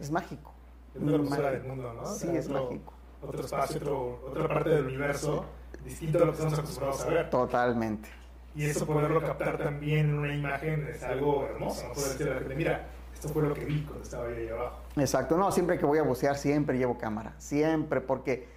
[0.00, 0.52] es mágico.
[0.94, 1.42] Es Mágico.
[1.42, 2.02] del mundo, ¿no?
[2.02, 2.92] O Sí, sea, es otro- mágico.
[3.22, 5.44] Otro espacio, otro- otra parte del universo
[5.84, 7.30] distinto a lo que estamos acostumbrados a ver.
[7.30, 8.08] Totalmente.
[8.54, 11.86] Y eso poderlo captar también en una imagen es algo hermoso.
[11.88, 11.94] ¿no?
[11.94, 14.80] Poder decirle a la gente, mira, esto fue lo que vi cuando estaba ahí abajo.
[14.96, 18.48] Exacto, no, siempre que voy a bucear siempre llevo cámara, siempre, porque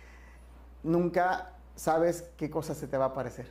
[0.84, 3.48] nunca sabes qué cosa se te va a aparecer.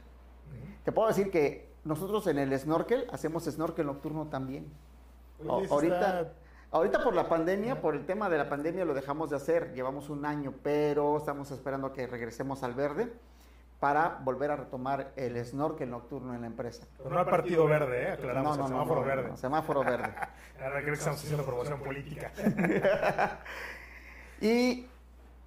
[0.85, 4.67] Te puedo decir que nosotros en el snorkel hacemos snorkel nocturno también.
[5.47, 6.33] Oye, ahorita,
[6.75, 10.11] ahorita por la pandemia, por el tema de la pandemia lo dejamos de hacer, llevamos
[10.11, 13.13] un año, pero estamos esperando a que regresemos al verde
[13.81, 16.87] para volver a retomar el snorkel nocturno en la empresa.
[16.99, 18.13] Pero no al partido verde, ¿eh?
[18.13, 19.37] Aclaramos, no, no, el semáforo no, verde.
[19.37, 20.15] semáforo verde.
[20.63, 22.33] Ahora creo que estamos haciendo promoción política.
[24.41, 24.87] Y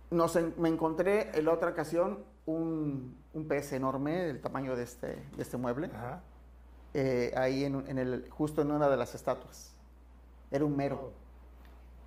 [0.09, 4.83] nos en- me encontré en la otra ocasión un, un pez enorme del tamaño de
[4.83, 6.21] este, de este mueble, Ajá.
[6.93, 9.75] eh, ahí en, en el, justo en una de las estatuas.
[10.51, 11.11] Era un mero.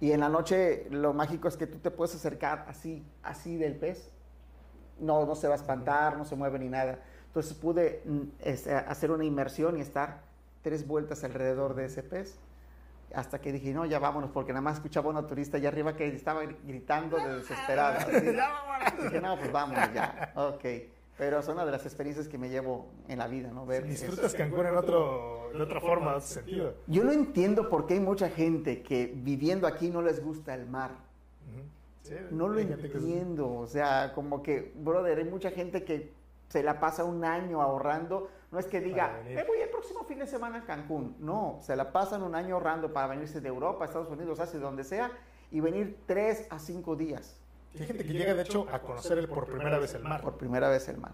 [0.01, 3.77] Y en la noche lo mágico es que tú te puedes acercar así, así del
[3.77, 4.11] pez.
[4.99, 6.99] No, no se va a espantar, no se mueve ni nada.
[7.27, 10.23] Entonces pude mm, este, hacer una inmersión y estar
[10.63, 12.39] tres vueltas alrededor de ese pez.
[13.15, 16.07] Hasta que dije, no, ya vámonos, porque nada más escuchaba una turista allá arriba que
[16.09, 17.97] estaba gri- gritando de desesperada.
[17.99, 18.21] así.
[19.03, 20.33] Dije, no, pues vámonos ya.
[20.37, 20.65] Ok.
[21.21, 23.67] Pero es una de las experiencias que me llevo en la vida, ¿no?
[23.67, 23.87] Ver.
[23.87, 26.75] Disfrutas Cancún en otro, de otra forma, en otro sentido.
[26.87, 30.67] Yo no entiendo por qué hay mucha gente que viviendo aquí no les gusta el
[30.67, 30.93] mar.
[32.05, 33.53] Sí, No lo que entiendo.
[33.53, 36.11] O sea, como que, brother, hay mucha gente que
[36.49, 38.31] se la pasa un año ahorrando.
[38.51, 41.17] No es que diga, me voy el próximo fin de semana a Cancún.
[41.19, 44.85] No, se la pasan un año ahorrando para venirse de Europa, Estados Unidos, Asia, donde
[44.85, 45.13] sea,
[45.51, 47.40] y venir tres a cinco días
[47.79, 50.21] Hay gente que llega, de hecho, a conocer por primera vez el mar.
[50.21, 51.13] por primera vez el mar.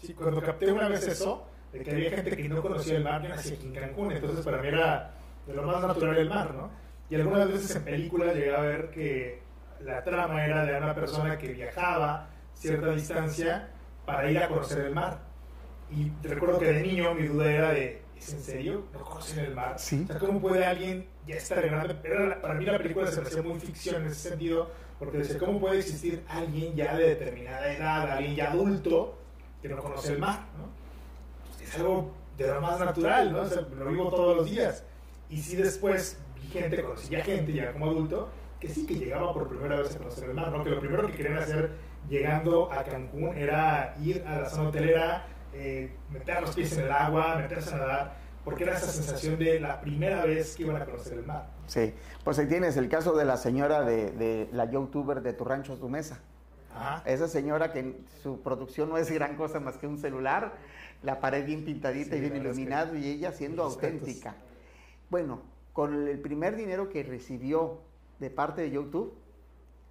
[0.00, 3.22] Sí, cuando capté una vez eso, de que había gente que no conocía el mar,
[3.22, 5.14] yo nací aquí en Cancún, entonces para mí era
[5.46, 6.70] de lo más natural el mar, ¿no?
[7.08, 9.42] Y algunas veces en películas llegué a ver que
[9.80, 13.68] la trama era de una persona que viajaba cierta distancia
[14.06, 15.20] para ir a conocer el mar.
[15.90, 18.86] Y recuerdo que de niño mi duda era de, ¿es en serio?
[18.92, 19.78] ¿No conocen el mar?
[19.78, 20.04] Sí.
[20.04, 21.94] O sea, ¿cómo puede alguien ya estar en grande?
[22.02, 24.70] Pero para mí la película se me hacía muy ficción en ese sentido,
[25.02, 29.18] porque decía, ¿cómo puede existir alguien ya de determinada edad, alguien ya adulto,
[29.60, 30.46] que no conoce el mar?
[30.56, 31.64] ¿no?
[31.64, 33.40] Es algo de lo más natural, ¿no?
[33.40, 34.84] O sea, lo vivo todos los días.
[35.28, 38.28] Y sí después vi gente, conocía gente ya como adulto,
[38.60, 40.62] que sí que llegaba por primera vez a conocer el mar, ¿no?
[40.62, 41.72] Que lo primero que querían hacer
[42.08, 46.92] llegando a Cancún era ir a la zona hotelera, eh, meter los pies en el
[46.92, 50.84] agua, meterse a nadar, porque era esa sensación de la primera vez que iban a
[50.84, 51.51] conocer el mar.
[51.66, 51.94] Sí,
[52.24, 55.78] pues ahí tienes el caso de la señora de, de la youtuber de Tu Rancho
[55.78, 56.20] Tu Mesa.
[56.74, 57.02] Ajá.
[57.04, 60.54] Esa señora que su producción no es gran cosa más que un celular,
[61.02, 64.34] la pared bien pintadita Sí, y bien iluminado y ella siendo auténtica.
[65.10, 65.40] Bueno,
[65.72, 67.80] con el primer dinero que recibió
[68.18, 69.14] de parte de YouTube,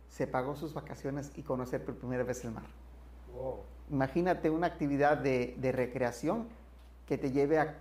[0.10, 2.64] se pagó sus vacaciones y conocer por primera vez el mar.
[3.34, 3.60] Wow.
[3.90, 6.48] Imagínate una actividad de, de recreación
[7.08, 7.78] que te lleve a,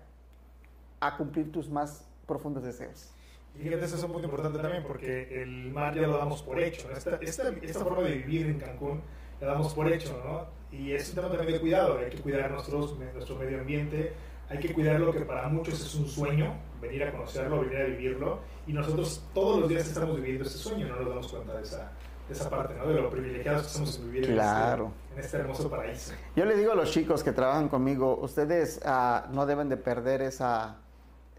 [1.01, 3.11] a cumplir tus más profundos deseos.
[3.55, 6.59] Y fíjate, eso es un punto importante también, porque el mar ya lo damos por
[6.61, 6.89] hecho.
[6.89, 6.97] ¿no?
[6.97, 9.03] Esta, esta, esta forma de vivir en Cancún
[9.41, 10.47] la damos por hecho, ¿no?
[10.77, 11.99] Y es un tema también de cuidado.
[11.99, 14.13] Hay que cuidar nuestros, nuestro medio ambiente,
[14.49, 17.85] hay que cuidar lo que para muchos es un sueño, venir a conocerlo, venir a
[17.85, 18.39] vivirlo.
[18.67, 21.93] Y nosotros todos los días estamos viviendo ese sueño, no nos damos cuenta de esa,
[22.29, 22.87] de esa parte, ¿no?
[22.87, 24.85] De lo privilegiados que somos en vivir Claro.
[24.85, 26.13] en, este, en este hermoso paraíso.
[26.37, 30.23] Yo le digo a los chicos que trabajan conmigo, ustedes ah, no deben de perder
[30.23, 30.77] esa,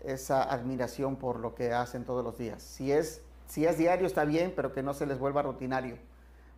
[0.06, 2.62] esa admiración por lo que hacen todos los días.
[2.64, 5.98] Si es, si es diario está bien, pero que no se les vuelva rutinario.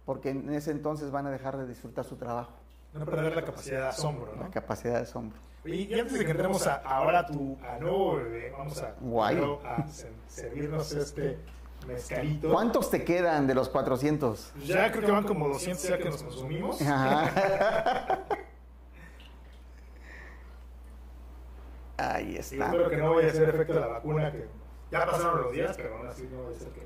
[0.05, 2.51] porque en ese entonces van a dejar de disfrutar su trabajo.
[2.93, 4.43] No perder la capacidad de asombro, ¿no?
[4.43, 5.39] La capacidad de asombro.
[5.65, 8.93] Y, y antes de que entremos a, ahora a tu a nuevo bebé, vamos a,
[8.99, 9.41] Guay.
[9.65, 11.39] a se- servirnos este
[11.87, 12.51] mezcalito.
[12.51, 14.51] ¿Cuántos te quedan de los 400?
[14.55, 16.81] Pues ya creo que van como 200 ya que nos consumimos.
[16.81, 18.19] Ajá.
[22.11, 22.65] Ahí Y está.
[22.65, 24.47] espero que no vaya a ser efecto de la vacuna, que
[24.91, 26.81] ya pasaron los días, pero aún así no va a ser que...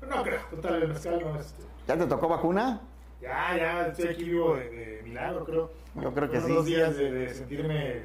[0.00, 1.54] Pero no creo, total, el mezcal no es...
[1.86, 2.80] ¿Ya te tocó vacuna?
[3.20, 5.72] Ya, ya, estoy aquí vivo de, de milagro, creo.
[5.96, 6.54] Yo creo que Unos sí.
[6.54, 8.02] dos días de, de sentirme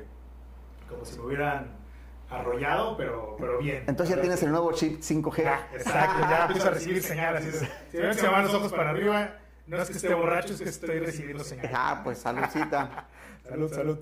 [0.89, 1.75] como si me hubieran
[2.29, 3.83] arrollado, pero, pero bien.
[3.87, 5.43] Entonces ya tienes el nuevo chip 5G.
[5.43, 7.65] Ya, exacto, ya empiezo a recibir señales.
[7.91, 9.37] Si ven que se van los ojos para arriba,
[9.67, 11.71] no es que esté borracho, es que estoy recibiendo señales.
[11.75, 13.07] Ah, pues saludcita.
[13.47, 13.99] Salud, salud.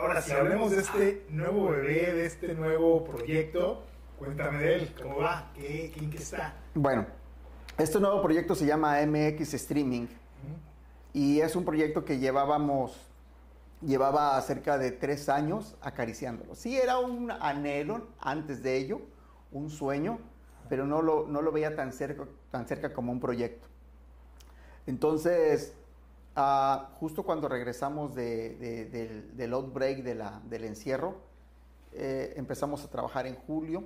[0.00, 3.82] Ahora, si hablemos de este nuevo bebé, de este nuevo proyecto,
[4.18, 5.52] cuéntame de él, ¿cómo va?
[5.54, 6.54] ¿Qué, qué, en qué está?
[6.74, 7.04] Bueno,
[7.76, 10.06] este nuevo proyecto se llama MX Streaming
[11.12, 12.96] y es un proyecto que llevábamos,
[13.82, 16.54] llevaba cerca de tres años acariciándolo.
[16.54, 19.02] Sí, era un anhelo antes de ello,
[19.52, 20.18] un sueño,
[20.70, 23.68] pero no lo, no lo veía tan cerca, tan cerca como un proyecto.
[24.86, 25.74] Entonces,
[26.98, 31.16] justo cuando regresamos de- de- del, outbreak del encierro,
[31.92, 33.84] eh, empezamos a trabajar en julio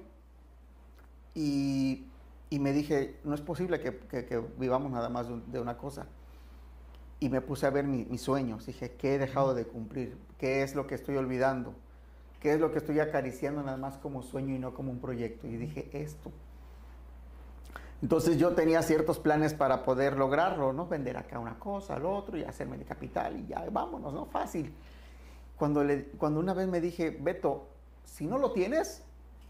[1.35, 2.07] y,
[2.51, 3.91] me dije, no es posible que,
[4.59, 6.07] vivamos nada más de, un- de una cosa.
[7.21, 8.67] Y me puse a ver mi- mis sueños.
[8.67, 10.17] Dije, ¿qué he dejado de cumplir?
[10.39, 11.75] ¿Qué es lo que estoy olvidando?
[12.41, 15.47] ¿Qué es lo que estoy acariciando nada más como sueño y no como un proyecto?
[15.47, 16.31] Y dije, esto.
[18.05, 20.87] Entonces yo tenía ciertos planes para poder lograrlo, ¿no?
[20.87, 24.27] Vender acá una cosa, al otro y hacerme de capital y ya, vámonos, ¿no?
[24.27, 24.75] Fácil.
[25.57, 27.67] Cuando, le, cuando una vez me dije, Beto,
[28.05, 29.03] si no lo tienes,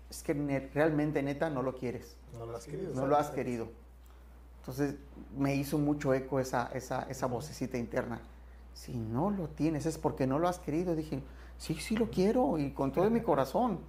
[0.09, 2.17] es que ne- realmente, neta, no lo quieres.
[2.39, 2.95] No lo has querido.
[2.95, 3.67] No lo has querido.
[4.61, 4.95] Entonces
[5.37, 8.21] me hizo mucho eco esa, esa, esa vocecita interna.
[8.73, 10.95] Si no lo tienes es porque no lo has querido.
[10.95, 11.25] Dije,
[11.59, 13.81] sí, sí lo quiero y con todo mi corazón.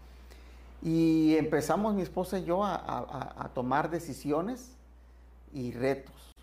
[0.82, 4.76] Y empezamos mi esposa y yo a, a- a- tomar decisiones
[5.54, 6.34] y retos.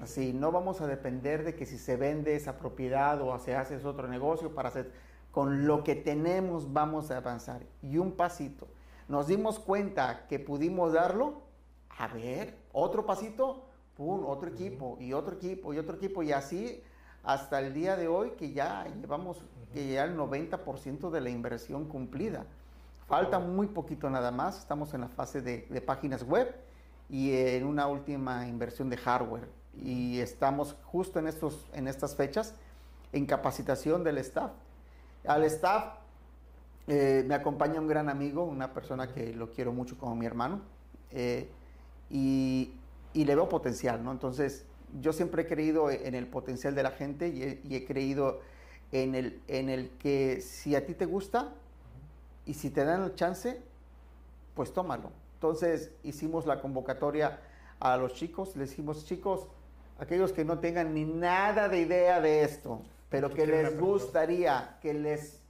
[0.00, 3.76] Así, no vamos a depender de que si se vende esa propiedad o se hace
[3.76, 4.90] ese otro negocio para hacer...
[5.30, 7.62] Con lo que tenemos vamos a avanzar.
[7.82, 8.66] Y un pasito.
[9.08, 11.40] Nos dimos cuenta que pudimos darlo.
[11.88, 13.64] A ver, otro pasito,
[13.96, 16.22] pum, otro equipo y otro equipo y otro equipo.
[16.22, 16.82] Y así
[17.24, 19.38] hasta el día de hoy que ya llevamos
[19.72, 22.44] que ya el 90% de la inversión cumplida.
[23.12, 24.58] Falta muy poquito nada más.
[24.58, 26.50] Estamos en la fase de, de páginas web
[27.10, 29.50] y en una última inversión de hardware.
[29.76, 32.54] Y estamos justo en, estos, en estas fechas
[33.12, 34.52] en capacitación del staff.
[35.26, 35.98] Al staff
[36.86, 40.62] eh, me acompaña un gran amigo, una persona que lo quiero mucho como mi hermano,
[41.10, 41.50] eh,
[42.08, 42.72] y,
[43.12, 44.10] y le veo potencial, ¿no?
[44.10, 44.64] Entonces,
[45.02, 48.40] yo siempre he creído en el potencial de la gente y he, y he creído
[48.90, 51.52] en el, en el que si a ti te gusta
[52.46, 53.62] y si te dan el chance,
[54.54, 55.10] pues tómalo.
[55.34, 57.40] Entonces, hicimos la convocatoria
[57.80, 59.48] a los chicos, les dijimos, chicos,
[59.98, 64.94] aquellos que no tengan ni nada de idea de esto, pero que les gustaría, que
[64.94, 65.40] les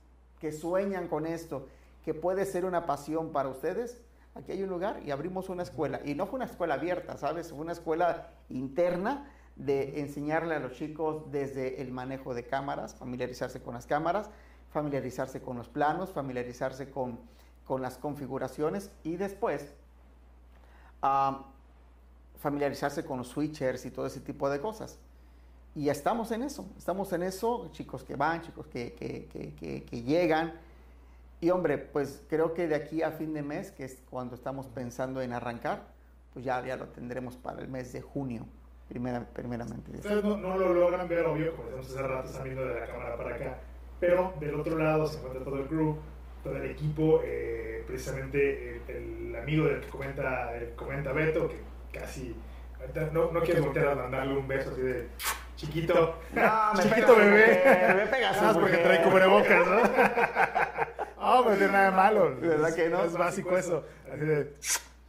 [0.40, 1.68] que sueñan con esto,
[2.04, 4.02] que puede ser una pasión para ustedes,
[4.34, 6.00] aquí hay un lugar y abrimos una escuela.
[6.04, 7.50] Y no fue una escuela abierta, ¿sabes?
[7.50, 13.62] Fue una escuela interna de enseñarle a los chicos desde el manejo de cámaras, familiarizarse
[13.62, 14.30] con las cámaras,
[14.72, 17.18] familiarizarse con los planos, familiarizarse con,
[17.66, 19.72] con las configuraciones y después
[21.02, 21.44] ah,
[22.40, 24.98] familiarizarse con los switchers y todo ese tipo de cosas.
[25.74, 30.52] Y estamos en eso, estamos en eso, chicos que van, chicos que, que- que- llegan.
[31.40, 34.66] Y hombre, pues creo que de aquí a fin de mes, que es cuando estamos
[34.68, 35.82] pensando en arrancar,
[36.34, 38.46] pues ya, ya lo tendremos para el mes de junio,
[38.88, 39.92] primera, primeramente.
[39.96, 41.52] Ustedes no, lo logran ver, obvio,
[41.96, 43.58] rato, están viendo de la cámara para acá.
[44.02, 45.96] Pero del otro lado se encuentra todo el crew,
[46.42, 51.60] todo el equipo, eh, precisamente el, el amigo del que comenta, que comenta Beto, que
[51.96, 52.34] casi.
[53.12, 55.06] No, no quieres voltear a mandarle un beso así de
[55.54, 56.18] chiquito.
[56.32, 57.94] No, me chiquito pega bebé.
[57.94, 59.80] me pega su Nada más porque trae cubrebocas, ¿no?
[61.22, 62.36] No, pues no tiene nada de malo.
[62.40, 63.04] ¿Verdad Es- que no?
[63.04, 63.84] Es básico eso.
[64.12, 64.52] Así de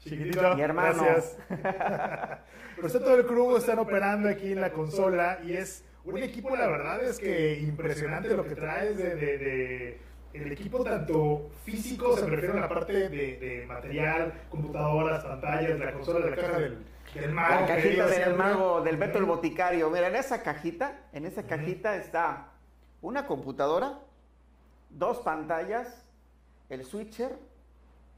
[0.01, 0.53] chiquitito.
[0.55, 1.03] Mi hermano.
[1.03, 1.35] Gracias.
[2.75, 6.55] Pero está todo el crew, están operando aquí en la consola y es un equipo,
[6.55, 10.01] la verdad es que impresionante lo que traes de, de- de-
[10.33, 15.93] el equipo tanto físico, se refiere a la parte de, de material, computadoras, pantallas, la
[15.93, 16.77] consola, la caja del,
[17.13, 17.61] del mago.
[17.61, 18.33] La cajita del siempre.
[18.43, 19.91] mago, del Beto el Boticario.
[19.91, 22.47] Mira, en esa cajita, en esa cajita está
[23.03, 23.99] una computadora,
[24.89, 26.03] dos pantallas,
[26.69, 27.35] el switcher,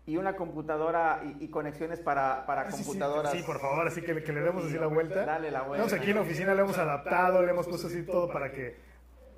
[0.08, 3.32] y una computadora y, y conexiones para, para Ah, sí, computadoras.
[3.32, 5.26] Sí, por favor, así que, que le demos así la vuelta.
[5.26, 5.86] Dale la vuelta.
[5.86, 8.76] Estamos aquí en la oficina, le hemos adaptado, le hemos puesto así todo para que.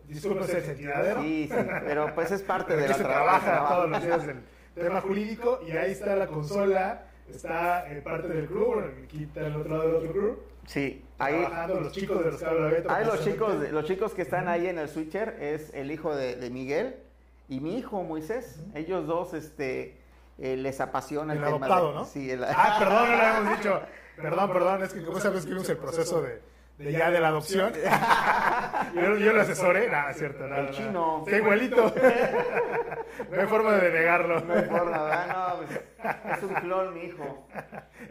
[0.07, 1.21] Disculpe el sentidadero.
[1.21, 4.41] Sí, sí, pero pues es parte de la se trabaja todos los días del
[4.73, 9.55] tema jurídico y ahí está la consola, está eh, parte del club, aquí está el
[9.57, 10.43] otro lado del otro club.
[10.65, 12.43] Sí, ahí, los chicos de los
[12.89, 16.37] ahí los chicos, los chicos que están ahí en el switcher es el hijo de,
[16.37, 16.95] de Miguel
[17.49, 18.63] y mi hijo Moisés.
[18.75, 19.96] Ellos dos, este,
[20.37, 22.05] eh, les apasiona El el, tema adoptado, de- ¿no?
[22.05, 23.81] Sí, el- Ah, perdón, no lo habíamos dicho.
[24.17, 26.41] Perdón, perdón, es que como sabes que vimos el proceso de,
[26.79, 27.71] de ya de la adopción.
[28.95, 29.89] yo, yo lo asesoré.
[30.09, 30.47] Es cierto.
[30.47, 30.77] No, El no, no.
[30.77, 31.23] chino.
[31.25, 31.93] Está igualito.
[33.31, 34.39] no hay forma de negarlo.
[34.41, 35.27] No hay forma, ¿verdad?
[35.59, 37.47] No, pues, es un clon, mi hijo.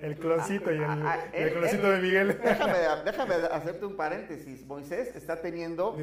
[0.03, 2.41] El cloncito y el, Ah, y el él- cloncito de Miguel.
[2.43, 4.65] Déjame, déjame hacerte un paréntesis.
[4.67, 5.97] Moisés está teniendo,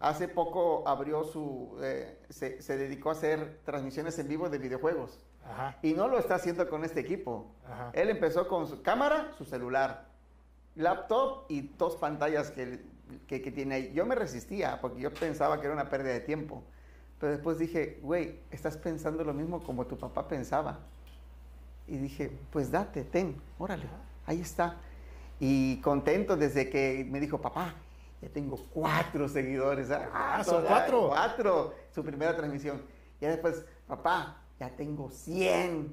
[0.00, 5.18] hace poco abrió su, eh, se, se dedicó a hacer transmisiones en vivo de videojuegos.
[5.50, 5.76] Ajá.
[5.82, 7.46] Y no lo está haciendo con este equipo.
[7.66, 7.90] Ajá.
[7.92, 10.06] Él empezó con su cámara, su celular,
[10.76, 12.80] laptop y dos pantallas que,
[13.26, 13.92] que, que tiene ahí.
[13.92, 16.62] Yo me resistía porque yo pensaba que era una pérdida de tiempo.
[17.18, 20.78] Pero después dije, güey, estás pensando lo mismo como tu papá pensaba.
[21.86, 23.84] Y dije, pues date, ten, órale,
[24.26, 24.76] ahí está.
[25.38, 27.74] Y contento desde que me dijo, papá,
[28.22, 29.90] ya tengo cuatro seguidores.
[29.90, 31.08] Ah, son toda- cuatro.
[31.08, 32.80] Cuatro, su primera transmisión.
[33.20, 35.92] Y después, papá, ya tengo 100.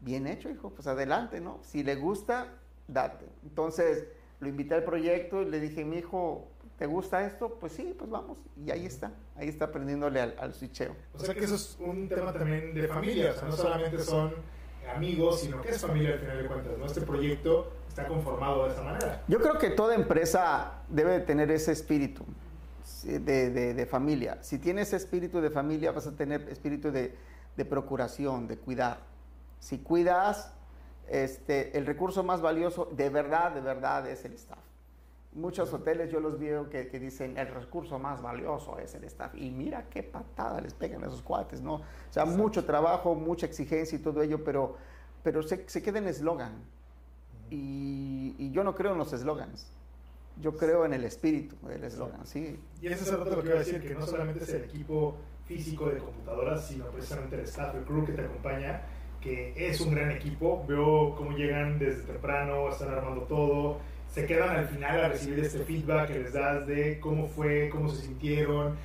[0.00, 1.58] Bien hecho, hijo, pues adelante, ¿no?
[1.62, 2.48] Si le gusta,
[2.88, 3.26] date.
[3.44, 4.06] Entonces,
[4.40, 7.58] lo invité al proyecto y le dije, mi hijo, ¿te gusta esto?
[7.60, 8.38] Pues sí, pues vamos.
[8.64, 10.96] Y ahí está, ahí está aprendiéndole al, al switcheo.
[11.14, 14.32] O sea que eso es un tema también de familia, o sea, no solamente son
[14.94, 16.86] amigos, sino que es familia al final de cuentas, ¿no?
[16.86, 19.22] Este proyecto está conformado de esa manera.
[19.28, 22.24] Yo creo que toda empresa debe de tener ese espíritu
[22.82, 24.38] sí, de, de- de familia.
[24.40, 27.14] Si tienes espíritu de familia, vas a tener espíritu de,
[27.60, 29.00] de procuración, de cuidar.
[29.58, 30.54] Si cuidas,
[31.08, 34.64] este, el recurso más valioso, de verdad, de verdad, es el staff.
[35.34, 39.34] Muchos hoteles yo los veo que, que dicen el recurso más valioso es el staff.
[39.34, 41.74] Y mira qué patada les pegan a esos cuates, ¿no?
[41.74, 44.76] O sea, mucho trabajo, mucha exigencia y todo ello, pero,
[45.22, 46.64] pero se, se queda en eslogan.
[47.50, 49.66] Y, y yo no creo en los eslogans.
[50.40, 52.58] Yo creo en el espíritu del eslogan, sí.
[52.80, 54.64] Y eso es el rato lo que iba a decir, que no solamente es el
[54.64, 55.16] equipo
[55.50, 58.82] físico de computadoras, sino precisamente el staff, el crew que te acompaña,
[59.20, 60.64] que es un gran equipo.
[60.68, 65.58] Veo cómo llegan desde temprano, están armando todo, se quedan al final a recibir este
[65.64, 68.76] feedback que les das de cómo fue, cómo se sintieron,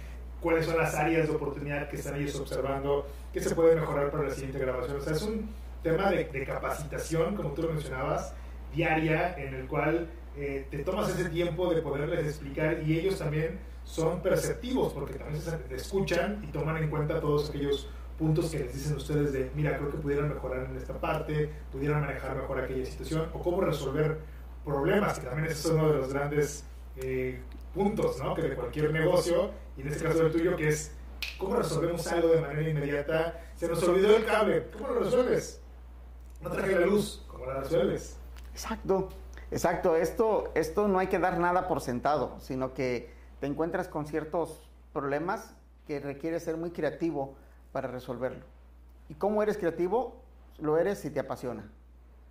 [0.42, 4.24] cuáles son las áreas de oportunidad que están ellos observando, qué se puede mejorar para
[4.24, 4.98] la siguiente grabación.
[4.98, 5.48] O sea, es un
[5.84, 8.34] tema de, de capacitación, como tú lo mencionabas,
[8.74, 13.60] diaria, en el cual eh, te tomas ese tiempo de poderles explicar y ellos también
[13.84, 18.74] son perceptivos porque también se escuchan y toman en cuenta todos aquellos puntos que les
[18.74, 22.86] dicen ustedes de, mira, creo que pudieran mejorar en esta parte, pudieran manejar mejor aquella
[22.86, 24.20] situación o cómo resolver
[24.64, 26.66] problemas, que también ese es uno de los grandes
[26.98, 27.40] eh,
[27.74, 28.34] puntos, ¿no?
[28.34, 30.92] Que de cualquier negocio, y en este caso del tuyo, que es
[31.38, 33.42] cómo resolvemos algo de manera inmediata.
[33.56, 35.62] Se nos olvidó el cable, ¿cómo lo resuelves?
[36.42, 38.18] No traje la luz, ¿cómo la resuelves?
[38.54, 39.10] Exacto,
[39.56, 39.96] exacto.
[39.96, 44.70] Esto, esto no hay que dar nada por sentado, sino que te encuentras con ciertos
[44.94, 45.56] problemas
[45.88, 47.36] que requiere ser muy creativo
[47.72, 48.46] para resolverlo.
[49.10, 50.16] ¿Y cómo eres creativo?
[50.60, 51.70] Lo eres si te apasiona.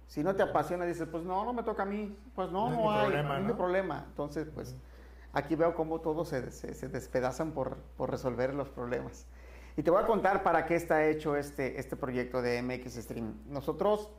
[0.07, 2.17] Si no te apasiona, dices, pues no, no me toca a mí.
[2.35, 4.05] Pues no, No hay, problema, problema.
[4.09, 4.75] Entonces, pues
[5.33, 9.27] aquí veo cómo todos se, se- se despedazan por, por resolver los problemas.
[9.77, 13.35] Y te voy a contar para qué está hecho este, este proyecto de MX Stream.
[13.47, 14.11] Nosotros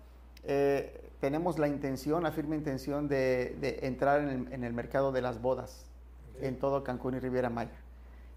[0.45, 5.11] eh, tenemos la intención, la firme intención de, de entrar en el, en el mercado
[5.11, 5.85] de las bodas
[6.41, 7.71] en todo Cancún y Riviera Maya.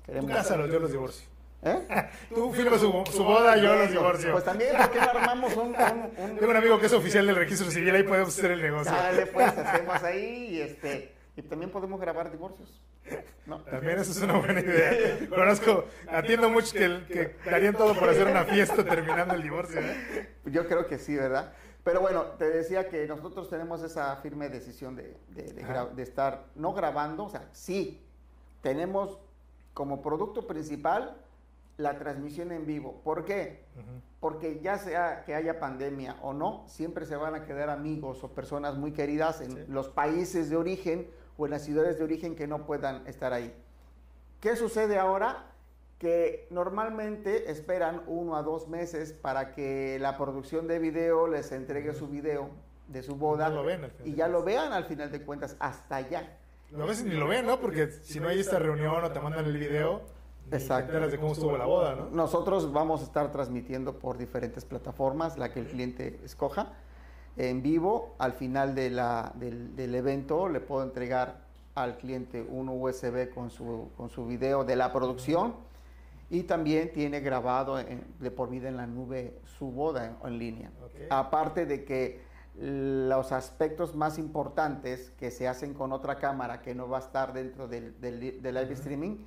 [0.07, 1.29] Tú Queremos- cásalos, yo los divorcio.
[1.63, 1.77] ¿Eh?
[2.35, 4.31] Tú firmas su, su boda, yo los divorcio.
[4.33, 5.63] Pues también, ¿por qué no armamos un...
[5.75, 8.63] un- un- Tengo un amigo que es oficial del registro civil, ahí podemos hacer el
[8.63, 8.93] negocio.
[8.93, 12.81] Dale, pues, hacemos ahí y, este, y también podemos grabar divorcios.
[13.47, 13.61] ¿no?
[13.63, 15.19] También eso es una buena idea.
[15.31, 19.81] Conozco, atiendo muchos que, que darían todo por hacer una fiesta terminando el divorcio.
[19.81, 20.29] ¿eh?
[20.45, 21.53] Yo creo que sí, ¿verdad?
[21.85, 25.87] Pero bueno, te decía que nosotros tenemos esa firme decisión de, de- de gra- Ajá.
[25.87, 28.03] de estar no grabando, o sea, sí,
[28.63, 29.19] tenemos
[29.75, 31.17] como producto principal
[31.77, 33.01] la transmisión en vivo.
[33.05, 33.65] ¿Por qué?
[34.19, 38.29] Porque ya sea que haya pandemia o no, siempre se van a quedar amigos o
[38.33, 39.65] personas muy queridas en Sí.
[39.69, 43.55] los países de origen o en las ciudades de origen que no puedan estar ahí.
[44.41, 45.48] ¿Qué sucede ahora?
[45.99, 51.93] Que normalmente esperan uno a dos meses para que la producción de video les entregue
[51.93, 52.51] su video
[52.87, 55.23] de su boda Ya lo ven al final y ya lo vean al final de
[55.23, 56.39] cuentas hasta allá.
[56.77, 57.61] A veces ni lo ven, ¿no?
[57.61, 60.03] Porque si no hay esta reunión o te mandan el video,
[60.51, 60.99] Exacto.
[61.01, 62.11] de cómo estuvo la boda, ¿no?
[62.11, 66.73] Nosotros vamos a estar transmitiendo por diferentes plataformas, la que el cliente escoja.
[67.37, 71.41] En vivo, al final de la, del, del, evento, le puedo entregar
[71.75, 75.55] al cliente un USB con su, con su video de la producción
[76.31, 80.71] y también tiene grabado de por vida en la nube su boda en, línea.
[81.11, 82.21] Aparte de que
[82.55, 87.33] los aspectos más importantes que se hacen con otra cámara que no va a estar
[87.33, 89.25] dentro del, del, live streaming,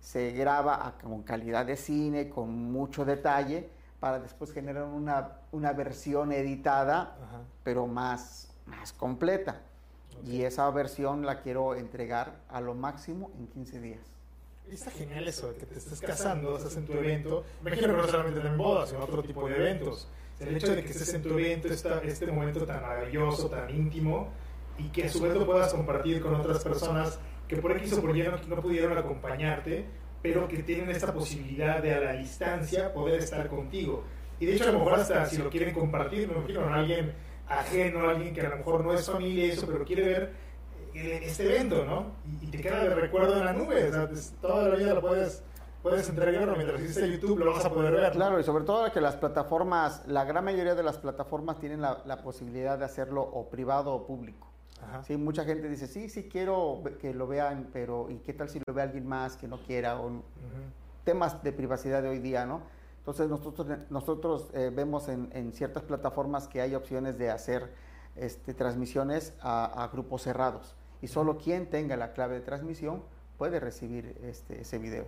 [0.00, 6.32] se graba con calidad de cine, con mucho detalle, para después generar una, una versión
[6.32, 7.16] editada,
[7.62, 9.60] pero más, más completa.
[10.26, 14.21] Y esa versión la quiero entregar a lo máximo en 15 días.
[14.70, 17.44] Está genial eso de que te estés casando, estás en tu evento.
[17.62, 20.08] Me imagino que no solamente en bodas, sino otro tipo de eventos.
[20.40, 24.32] El hecho de que estés en tu evento, este momento tan maravilloso, tan íntimo,
[24.78, 28.00] y que a su vez lo puedas compartir con otras personas que por X o
[28.00, 29.84] por Y no, pudieron acompañarte,
[30.22, 34.04] pero que tienen esta posibilidad de a la distancia poder estar contigo.
[34.40, 37.12] Y de hecho, a lo mejor hasta si lo quieren compartir, me imagino con alguien
[37.46, 40.32] ajeno, alguien que a lo mejor no es familia y eso, pero quiere ver
[40.94, 42.06] este evento, ¿no?
[42.40, 45.42] Y, te queda de recuerdo en la nube, o sea, toda la vida lo puedes
[45.82, 48.12] puedes entregarlo mientras hiciste YouTube, lo vas a poder ver.
[48.12, 52.02] Claro, y sobre todo que las plataformas, la gran mayoría de las plataformas tienen la,
[52.06, 54.52] la posibilidad de hacerlo o privado o público.
[55.06, 58.60] Sí, mucha gente dice, sí, sí quiero que lo vean, pero ¿y qué tal si
[58.66, 60.00] lo ve alguien más que no quiera?
[60.00, 60.22] O,
[61.04, 62.62] Temas de privacidad de hoy día, ¿no?
[62.98, 67.72] Entonces nosotros, nosotros eh, vemos en, en, ciertas plataformas que hay opciones de hacer
[68.14, 73.02] este, transmisiones a, a, grupos cerrados y solo quien tenga la clave de transmisión
[73.36, 75.06] puede recibir este, ese video.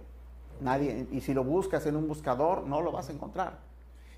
[0.60, 3.58] Nadie, y si lo buscas en un buscador, no lo vas a encontrar.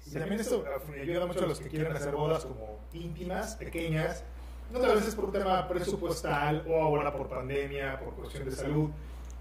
[0.06, 0.64] Y también esto
[1.00, 4.24] ayuda mucho a los que quieren hacer bodas como íntimas, pequeñas,
[4.72, 8.90] no a veces por un tema presupuestal o ahora por pandemia, por cuestión de salud,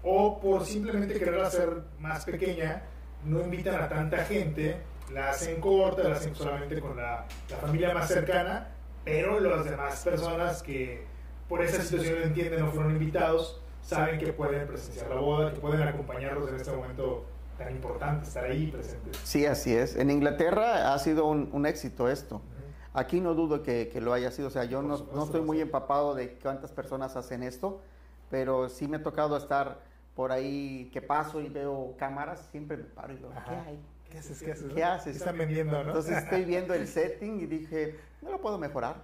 [0.02, 2.82] o por simplemente querer hacer más pequeña,
[3.24, 4.76] no invitan a tanta gente,
[5.12, 8.68] la hacen corta, la hacen solamente con la, la familia más cercana,
[9.04, 11.15] pero las demás personas que
[11.48, 15.86] por esa situación entienden no fueron invitados, saben que pueden presenciar la boda, que pueden
[15.86, 17.24] acompañarlos en este momento
[17.56, 19.16] tan importante, estar ahí presentes.
[19.22, 19.96] Sí, así es.
[19.96, 22.42] En Inglaterra ha sido un, un éxito esto.
[22.92, 25.60] Aquí no dudo que, que, lo haya sido, o sea, yo no, no, estoy muy
[25.60, 27.82] empapado de cuántas personas hacen esto,
[28.30, 29.80] pero sí me ha tocado estar
[30.14, 33.78] por ahí que paso y veo cámaras, siempre me paro y digo, ¿qué hay?
[34.10, 34.40] ¿Qué haces?
[34.40, 34.72] ¿Qué haces?
[34.72, 35.16] ¿Qué haces?
[35.16, 35.88] están vendiendo, no?
[35.88, 38.96] Entonces estoy viendo el setting y dije, no lo puedo mejorar.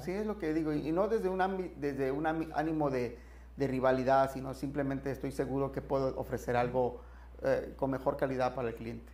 [0.00, 3.18] Sí, es lo que digo, y no desde un, desde un ánimo de,
[3.56, 7.00] de rivalidad, sino simplemente estoy seguro que puedo ofrecer algo
[7.42, 9.12] eh, con mejor calidad para el cliente.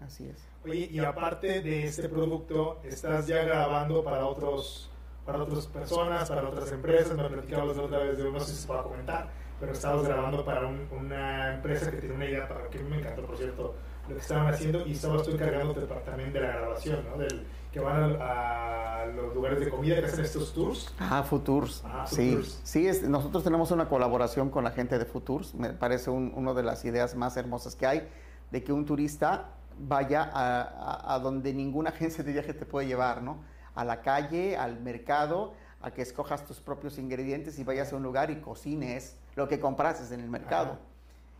[0.00, 0.36] Así es.
[0.64, 4.88] Oye, y aparte de este producto, estás ya grabando para otros
[5.24, 8.66] para otras personas, para otras empresas, me platicabas la otra vez, no sé si se
[8.66, 9.28] puede comentar,
[9.60, 13.36] pero estabas grabando para una empresa que tiene una idea, para que me encantó, por
[13.36, 13.74] cierto,
[14.08, 15.74] lo que estaban haciendo, y estabas tú encargado
[16.04, 17.18] también de la grabación, ¿no?
[17.18, 20.94] Del, que van a, los lugares de comida que hacen estos tours.
[20.98, 21.82] Ah, Futurs.
[21.84, 26.10] Ah, sí, sí es, nosotros tenemos una colaboración con la gente de Futurs, me parece
[26.10, 28.08] una de las ideas más hermosas que hay,
[28.50, 33.38] de que un turista vaya a, donde ninguna agencia de viaje te puede llevar, ¿no?
[33.74, 38.02] A la calle, al mercado, a que escojas tus propios ingredientes y vayas a un
[38.02, 40.78] lugar y cocines lo que comprases en el mercado.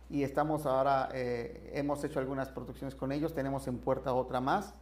[0.09, 4.73] Y estamos ahora, eh, hemos hecho algunas producciones con ellos, tenemos en puerta otra más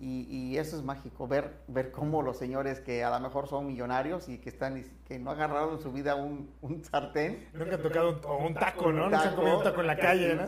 [0.00, 4.28] y, eso es mágico, ver, ver cómo los señores que a lo mejor son millonarios
[4.28, 7.48] y que están que no agarraron en su vida un, un sartén.
[7.52, 9.04] Nunca han tocado un, un taco, ¿no?
[9.04, 10.44] Nunca han comido un taco en la calle, ¿no?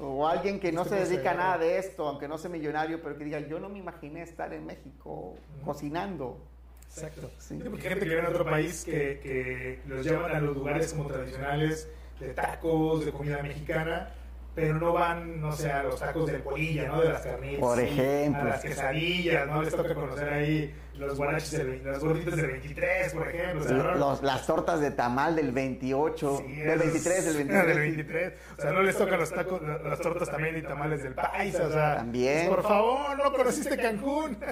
[0.00, 3.18] O alguien que no se dedica a nada de esto, aunque no sea millonario, pero
[3.18, 6.40] que diga, yo no me imaginé estar en México cocinando.
[6.88, 7.30] Exacto.
[7.38, 7.58] Sí.
[7.64, 10.92] porque hay gente que viene a otro país que, que los llevan a los lugares
[10.92, 11.88] como tradicionales
[12.20, 14.12] de tacos, de comida mexicana
[14.54, 17.00] pero no van, no sé, a los tacos de polilla, ¿no?
[17.00, 17.60] De las carnitas.
[17.60, 18.42] Por ejemplo.
[18.42, 19.62] A las quesadillas, ¿no?
[19.62, 23.94] Les toca conocer ahí los guaraches, de, los gorditos del 23, por ejemplo.
[23.94, 27.66] los, las tortas de tamal del 28, del 23, del 23.
[27.72, 28.32] Del 23.
[28.58, 31.72] O sea, no les tocan los tacos, las tortas también y tamales del paisa, o
[31.72, 31.96] sea.
[31.96, 32.48] También.
[32.48, 34.36] Pues, por favor, no conociste Cancún.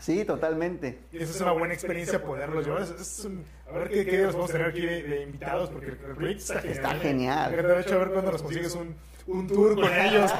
[0.00, 0.98] Sí, totalmente.
[1.12, 2.82] Y eso es una buena experiencia poderlo llevar.
[2.82, 3.42] Es un,
[3.74, 6.60] a ver qué, qué días vamos a tener aquí de, invitados, porque el proyecto está
[6.60, 6.76] genial.
[6.76, 7.52] Está genial.
[7.52, 8.94] De hecho, a ver cuándo nos consigues un,
[9.26, 10.30] un tour con ellos.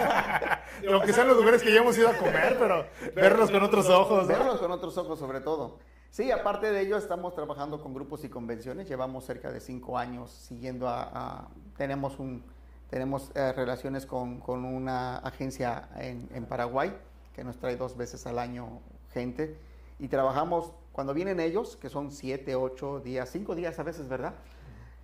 [0.93, 4.27] aunque sean los lugares que ya hemos ido a comer, pero verlos con otros ojos.
[4.27, 5.79] Verlos con otros ojos, sobre todo.
[6.11, 8.89] Sí, aparte de ello, estamos trabajando con grupos y convenciones.
[8.89, 11.49] Llevamos cerca de cinco años siguiendo a.
[11.77, 12.45] tenemos un,
[12.89, 16.97] tenemos eh, relaciones con, con, una agencia en, en Paraguay
[17.35, 18.81] que nos trae dos veces al año
[19.13, 19.59] gente
[19.99, 24.35] y trabajamos, cuando vienen ellos, que son siete, ocho días, cinco días a veces, ¿verdad?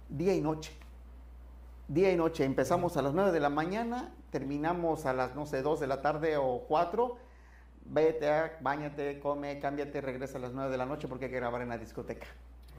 [0.09, 0.73] Día y noche.
[1.89, 2.45] día y noche.
[2.45, 6.01] Empezamos a las 9 de la mañana, terminamos a las, no sé, 2 de la
[6.01, 7.17] tarde o 4.
[7.87, 8.31] Vete,
[8.61, 11.71] bañate, come, cámbiate, regresa a las 9 de la noche porque hay que grabar en
[11.71, 12.29] la discoteca.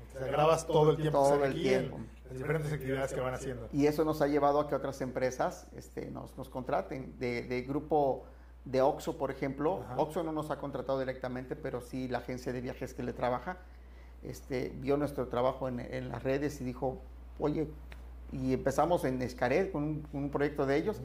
[0.08, 1.18] O sea, grabas todo el tiempo.
[1.20, 1.98] Todo el tiempo.
[1.98, 3.68] En las diferentes actividades que van haciendo.
[3.74, 7.20] Y eso nos ha llevado a que otras empresas este, nos, nos contraten.
[7.20, 8.24] De, de grupo
[8.66, 9.84] de Oxo, por ejemplo.
[9.86, 9.96] Ajá.
[9.98, 13.58] Oxo no nos ha contratado directamente, pero sí la agencia de viajes que le trabaja
[14.24, 17.02] este, vio nuestro trabajo en, en las redes y dijo,
[17.40, 17.68] oye,
[18.32, 21.02] y empezamos en Escaret con un, proyecto de ellos.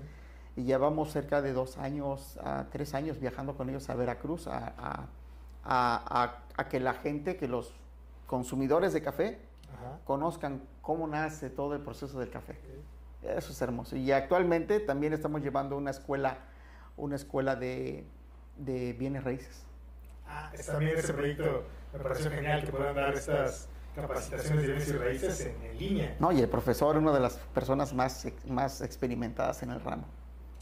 [0.54, 4.68] Y llevamos cerca de dos años, a tres años viajando con ellos a Veracruz, a,
[4.78, 5.06] a-
[5.64, 7.74] a- a- a que la gente, que los
[8.26, 9.38] consumidores de café
[9.74, 9.98] Ajá.
[10.04, 12.58] conozcan cómo nace todo el proceso del café.
[13.22, 13.96] Eso es hermoso.
[13.96, 16.38] Y actualmente también estamos llevando una escuela,
[16.96, 18.04] una escuela de,
[18.56, 19.64] de bienes raíces.
[20.26, 24.88] Ah, es también ese proyecto me pareció genial que puedan dar estas capacitaciones de bienes
[24.88, 26.16] y raíces en, en línea.
[26.18, 30.06] No, y el profesor, una de las personas más, más experimentadas en el ramo.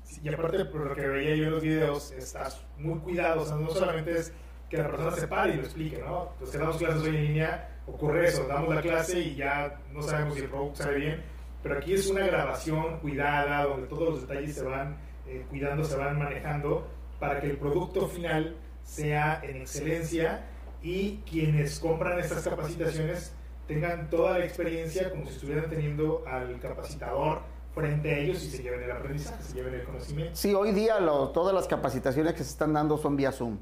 [0.04, 3.42] Sí, y aparte, por lo que veía yo en los videos, estás muy cuidado.
[3.42, 4.32] O sea, no solamente es
[4.68, 6.32] que la persona se pare y lo explique, ¿no?
[6.50, 10.34] Que damos clases hoy en línea, ocurre eso, damos la clase y ya no sabemos
[10.34, 11.24] si el producto sale bien.
[11.62, 15.96] Pero aquí es una grabación cuidada, donde todos los detalles se van eh, cuidando, se
[15.96, 16.86] van manejando,
[17.18, 20.44] para que el producto final sea en excelencia
[20.82, 23.32] y quienes compran estas capacitaciones
[23.66, 27.40] tengan toda la experiencia como si estuvieran teniendo al capacitador
[27.74, 30.36] frente a ellos y se lleven el aprendizaje, se lleven el conocimiento.
[30.36, 33.58] Sí, hoy día lo- todas las capacitaciones que se están dando son vía Zoom.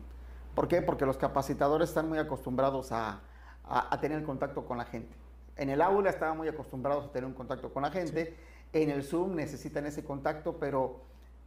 [0.54, 0.82] ¿Por qué?
[0.82, 3.20] Porque los capacitadores están muy acostumbrados a,
[3.64, 5.14] a- a tener contacto con la gente.
[5.56, 8.36] En el aula estaban muy acostumbrados a tener un contacto con la gente.
[8.72, 11.00] En el Zoom necesitan ese contacto, pero,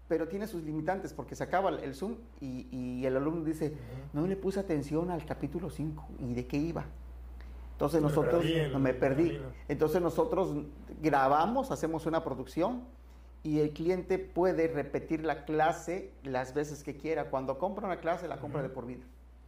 [0.07, 3.73] pero tiene sus limitantes porque se acaba el- Zoom y, y el alumno dice,
[4.13, 6.85] no le puse atención al capítulo 5 y de qué iba.
[7.73, 9.27] Entonces Me nosotros perdí no me perdí.
[9.29, 9.45] camino.
[9.67, 10.55] Entonces nosotros
[11.01, 12.83] grabamos, hacemos una producción
[13.43, 17.29] y el cliente puede repetir la clase las veces que quiera.
[17.29, 19.03] Cuando compra una clase, la compra de por vida.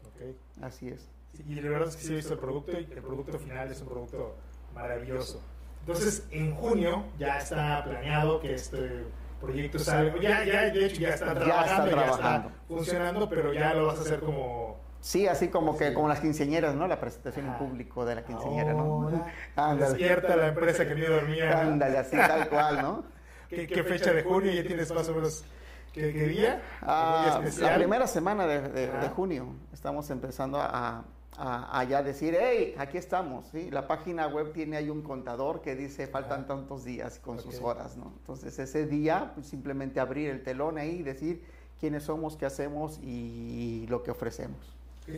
[0.05, 0.36] Ok.
[0.64, 1.08] Así es.
[1.34, 3.72] Sí, y la verdad es que sí he visto el producto y el producto final
[3.72, 4.36] es un producto
[4.74, 5.41] maravilloso.
[5.82, 9.05] Entonces, en junio ya está planeado que este
[9.40, 10.20] proyecto salga.
[10.22, 12.52] Ya, ya, de hecho, ya está Ya está trabajando, ya está, trabajando.
[12.68, 14.78] funcionando, pero ya lo vas a hacer como.
[15.00, 16.88] Sí, así como que como las quinceañeras, ¿no?
[16.88, 19.10] La presentación en público de la quinceañera, ¿no?
[19.56, 19.90] Ándale.
[19.92, 21.60] Despierta la empresa que ni dormía.
[21.62, 23.04] Ándale, así tal cual, ¿no?
[23.50, 25.46] ¿Qué, qué fecha de junio ya tienes más o menos?
[25.94, 26.62] ¿Qué, qué día?
[26.82, 31.06] Ah, ¿Un día la primera semana de, de- junio estamos empezando a,
[31.38, 33.70] a- a ya decir, hey, aquí estamos, ¿sí?
[33.70, 36.48] La página web tiene ahí un contador que dice faltan Ajá.
[36.48, 37.66] tantos días con sus Ok.
[37.66, 38.12] horas, ¿no?
[38.18, 41.44] Entonces ese día pues, simplemente abrir el telón ahí y decir
[41.80, 44.58] quiénes somos, qué hacemos y lo que ofrecemos.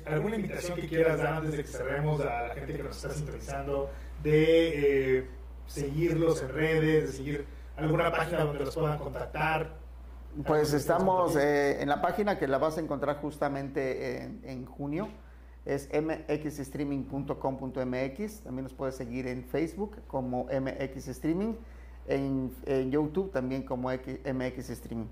[0.06, 3.10] ¿Alguna invitación que quieras dar antes de que cerremos a la gente que nos está
[3.12, 3.90] sintonizando
[4.22, 5.28] de eh,
[5.68, 7.46] seguirlos en redes, de seguir
[7.78, 9.78] alguna página donde los puedan contactar?
[10.46, 14.42] Pues ¿Algo que estamos eh, en la página que la vas a encontrar justamente en,
[14.44, 15.08] en junio.
[15.70, 18.42] Es mxstreaming.com.mx.
[18.42, 21.54] También nos puedes seguir en Facebook como MX Streaming.
[22.08, 22.52] En,
[22.92, 25.06] YouTube también como X- MX Streaming.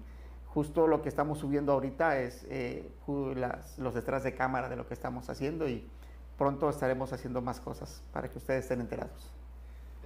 [0.48, 2.90] Justo lo que estamos subiendo ahorita es eh,
[3.36, 5.88] las- los detrás de cámara de lo que estamos haciendo y
[6.40, 9.32] pronto estaremos haciendo más cosas para que ustedes estén enterados.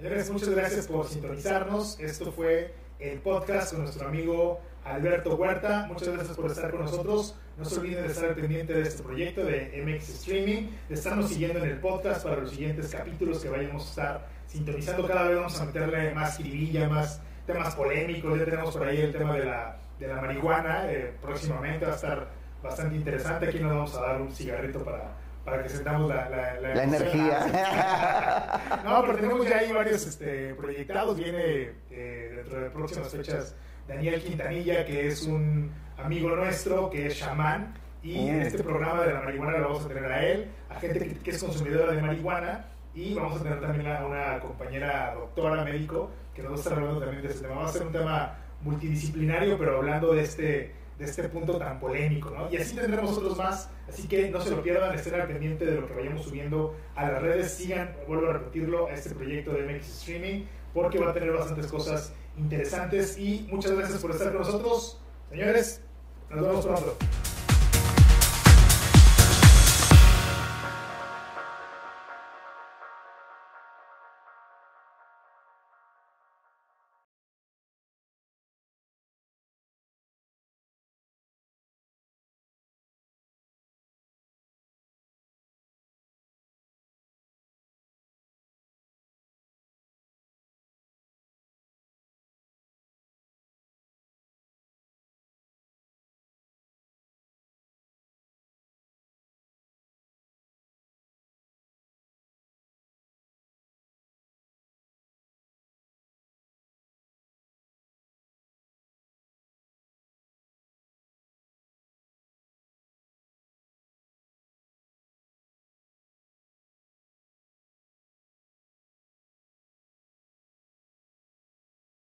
[0.01, 1.99] Muchas gracias por sintonizarnos.
[1.99, 5.85] Esto fue el podcast con nuestro amigo Alberto Huerta.
[5.87, 7.35] Muchas gracias por estar con nosotros.
[7.55, 11.59] No se olviden de estar pendiente de este proyecto de MX Streaming, de estarnos siguiendo
[11.59, 15.07] en el podcast para los siguientes capítulos que vayamos a estar sintonizando.
[15.07, 18.39] Cada vez vamos a meterle más jiribilla, más temas polémicos.
[18.39, 20.91] Ya tenemos por ahí el tema de la, de la marihuana.
[20.91, 22.27] eh, próximamente va a estar
[22.63, 23.49] bastante interesante.
[23.49, 27.01] Aquí nos vamos a dar un cigarrito para, para que sentamos la, la, La emoción.
[27.09, 28.81] energía.
[28.83, 31.17] No, pero tenemos ya ahí varios este, proyectados.
[31.17, 33.55] Viene eh, dentro de próximas fechas
[33.87, 37.73] Daniel Quintanilla, que es un amigo nuestro, que es chamán.
[38.03, 38.41] Y en Mm.
[38.41, 41.29] este programa de la marihuana lo vamos a tener a él, a gente que, que
[41.31, 42.65] es consumidora de marihuana.
[42.95, 46.73] Y vamos a tener también a una compañera doctora médico que nos va a estar
[46.73, 47.61] hablando también de este tema.
[47.61, 52.29] Va a ser un tema multidisciplinario, pero hablando de este, de este punto tan polémico,
[52.29, 52.51] ¿no?
[52.51, 55.79] Y así tendremos otros más, así que no se lo pierdan, estén al pendiente de
[55.79, 59.65] lo que vayamos subiendo a las redes, sigan, vuelvo a repetirlo, a este proyecto de
[59.65, 64.41] MX Streaming, porque va a tener bastantes cosas interesantes y muchas gracias por estar con
[64.41, 65.81] nosotros, señores,
[66.29, 66.97] nos vemos pronto.